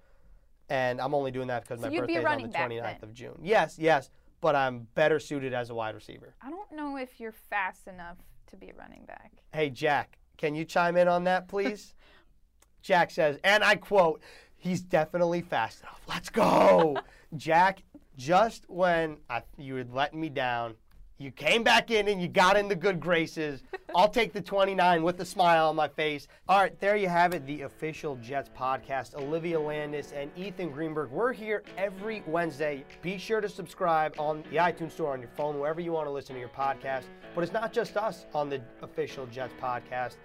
And 0.70 1.00
I'm 1.00 1.14
only 1.14 1.30
doing 1.30 1.48
that 1.48 1.62
because 1.62 1.80
So 1.80 1.86
my 1.86 1.92
you'd 1.92 2.06
be 2.06 2.14
birthday 2.18 2.44
is 2.44 2.54
on 2.54 2.68
the 2.68 2.76
29th 2.76 3.02
of 3.02 3.14
June. 3.14 3.38
Yes, 3.42 3.76
yes, 3.78 4.10
but 4.40 4.54
I'm 4.54 4.86
better 4.94 5.18
suited 5.18 5.54
as 5.54 5.70
a 5.70 5.74
wide 5.74 5.94
receiver. 5.94 6.34
I 6.42 6.50
don't 6.50 6.70
know 6.72 6.96
if 6.96 7.18
you're 7.18 7.32
fast 7.32 7.86
enough 7.86 8.18
to 8.48 8.56
be 8.56 8.70
a 8.70 8.74
running 8.74 9.04
back. 9.06 9.32
Hey, 9.52 9.70
Jack, 9.70 10.18
can 10.36 10.54
you 10.54 10.64
chime 10.64 10.96
in 10.96 11.08
on 11.08 11.24
that, 11.24 11.48
please? 11.48 11.94
Jack 12.82 13.10
says, 13.10 13.38
and 13.44 13.64
I 13.64 13.76
quote, 13.76 14.20
he's 14.56 14.82
definitely 14.82 15.40
fast 15.40 15.80
enough. 15.80 16.00
Let's 16.06 16.28
go. 16.28 16.98
Jack, 17.36 17.82
just 18.18 18.64
when 18.68 19.16
I, 19.30 19.42
you 19.56 19.76
had 19.76 19.94
let 19.94 20.12
me 20.12 20.28
down, 20.28 20.74
you 21.18 21.30
came 21.30 21.62
back 21.62 21.90
in 21.90 22.08
and 22.08 22.20
you 22.20 22.28
got 22.28 22.56
in 22.56 22.68
the 22.68 22.74
good 22.76 23.00
graces. 23.00 23.62
I'll 23.94 24.08
take 24.08 24.32
the 24.32 24.40
29 24.40 25.02
with 25.02 25.20
a 25.20 25.24
smile 25.24 25.68
on 25.68 25.76
my 25.76 25.88
face. 25.88 26.28
All 26.48 26.60
right, 26.60 26.78
there 26.80 26.96
you 26.96 27.08
have 27.08 27.32
it, 27.32 27.46
the 27.46 27.62
official 27.62 28.16
Jets 28.16 28.50
podcast. 28.56 29.14
Olivia 29.14 29.58
Landis 29.58 30.12
and 30.12 30.30
Ethan 30.36 30.70
Greenberg. 30.70 31.10
We're 31.10 31.32
here 31.32 31.62
every 31.76 32.22
Wednesday. 32.26 32.84
Be 33.02 33.18
sure 33.18 33.40
to 33.40 33.48
subscribe 33.48 34.14
on 34.18 34.42
the 34.50 34.56
iTunes 34.56 34.92
Store 34.92 35.12
on 35.12 35.20
your 35.20 35.30
phone, 35.36 35.58
wherever 35.58 35.80
you 35.80 35.92
want 35.92 36.06
to 36.06 36.12
listen 36.12 36.34
to 36.34 36.40
your 36.40 36.50
podcast. 36.50 37.04
But 37.34 37.42
it's 37.42 37.52
not 37.52 37.72
just 37.72 37.96
us 37.96 38.26
on 38.34 38.48
the 38.48 38.60
official 38.82 39.26
Jets 39.26 39.54
podcast. 39.60 40.16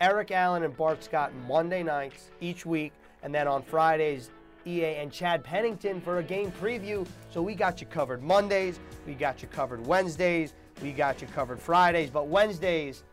Eric 0.00 0.30
Allen 0.30 0.62
and 0.62 0.76
Bart 0.76 1.04
Scott 1.04 1.32
Monday 1.46 1.82
nights 1.82 2.30
each 2.40 2.64
week, 2.64 2.92
and 3.22 3.34
then 3.34 3.46
on 3.46 3.62
Fridays, 3.62 4.30
EA 4.66 4.96
and 4.96 5.12
Chad 5.12 5.42
Pennington 5.44 6.00
for 6.00 6.18
a 6.18 6.22
game 6.22 6.52
preview. 6.52 7.06
So 7.30 7.42
we 7.42 7.54
got 7.54 7.80
you 7.80 7.86
covered 7.86 8.22
Mondays, 8.22 8.80
we 9.06 9.14
got 9.14 9.42
you 9.42 9.48
covered 9.48 9.86
Wednesdays, 9.86 10.54
we 10.82 10.92
got 10.92 11.20
you 11.20 11.28
covered 11.28 11.60
Fridays, 11.60 12.10
but 12.10 12.28
Wednesdays, 12.28 13.04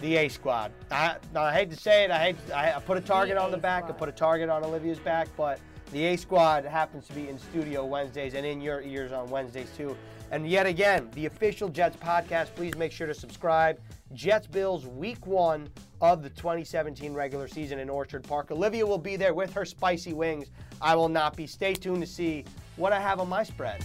the 0.00 0.16
A 0.16 0.28
squad. 0.28 0.72
I, 0.90 1.16
now, 1.32 1.42
I 1.42 1.52
hate 1.52 1.70
to 1.70 1.76
say 1.76 2.04
it, 2.04 2.10
I 2.10 2.18
hate 2.18 2.36
I, 2.54 2.74
I 2.74 2.80
put 2.80 2.96
a 2.96 3.00
target 3.00 3.36
on 3.36 3.50
the 3.50 3.56
back, 3.56 3.84
I 3.84 3.92
put 3.92 4.08
a 4.08 4.12
target 4.12 4.48
on 4.48 4.64
Olivia's 4.64 4.98
back, 4.98 5.28
but 5.36 5.60
the 5.92 6.04
A 6.06 6.16
squad 6.16 6.64
happens 6.64 7.06
to 7.06 7.14
be 7.14 7.28
in 7.28 7.38
studio 7.38 7.84
Wednesdays 7.84 8.34
and 8.34 8.44
in 8.44 8.60
your 8.60 8.82
ears 8.82 9.12
on 9.12 9.28
Wednesdays 9.30 9.70
too. 9.76 9.96
And 10.30 10.48
yet 10.48 10.66
again, 10.66 11.08
the 11.14 11.26
official 11.26 11.68
Jets 11.68 11.96
podcast. 11.96 12.54
Please 12.56 12.74
make 12.76 12.90
sure 12.90 13.06
to 13.06 13.14
subscribe. 13.14 13.78
Jets 14.14 14.46
Bills 14.46 14.86
week 14.86 15.26
one 15.26 15.68
of 16.04 16.22
the 16.22 16.28
2017 16.28 17.14
regular 17.14 17.48
season 17.48 17.78
in 17.78 17.88
Orchard 17.88 18.24
Park. 18.24 18.50
Olivia 18.50 18.86
will 18.86 18.98
be 18.98 19.16
there 19.16 19.32
with 19.32 19.50
her 19.54 19.64
spicy 19.64 20.12
wings. 20.12 20.50
I 20.82 20.94
will 20.94 21.08
not 21.08 21.34
be. 21.34 21.46
Stay 21.46 21.72
tuned 21.72 22.02
to 22.02 22.06
see 22.06 22.44
what 22.76 22.92
I 22.92 23.00
have 23.00 23.20
on 23.20 23.28
my 23.30 23.42
spread. 23.42 23.82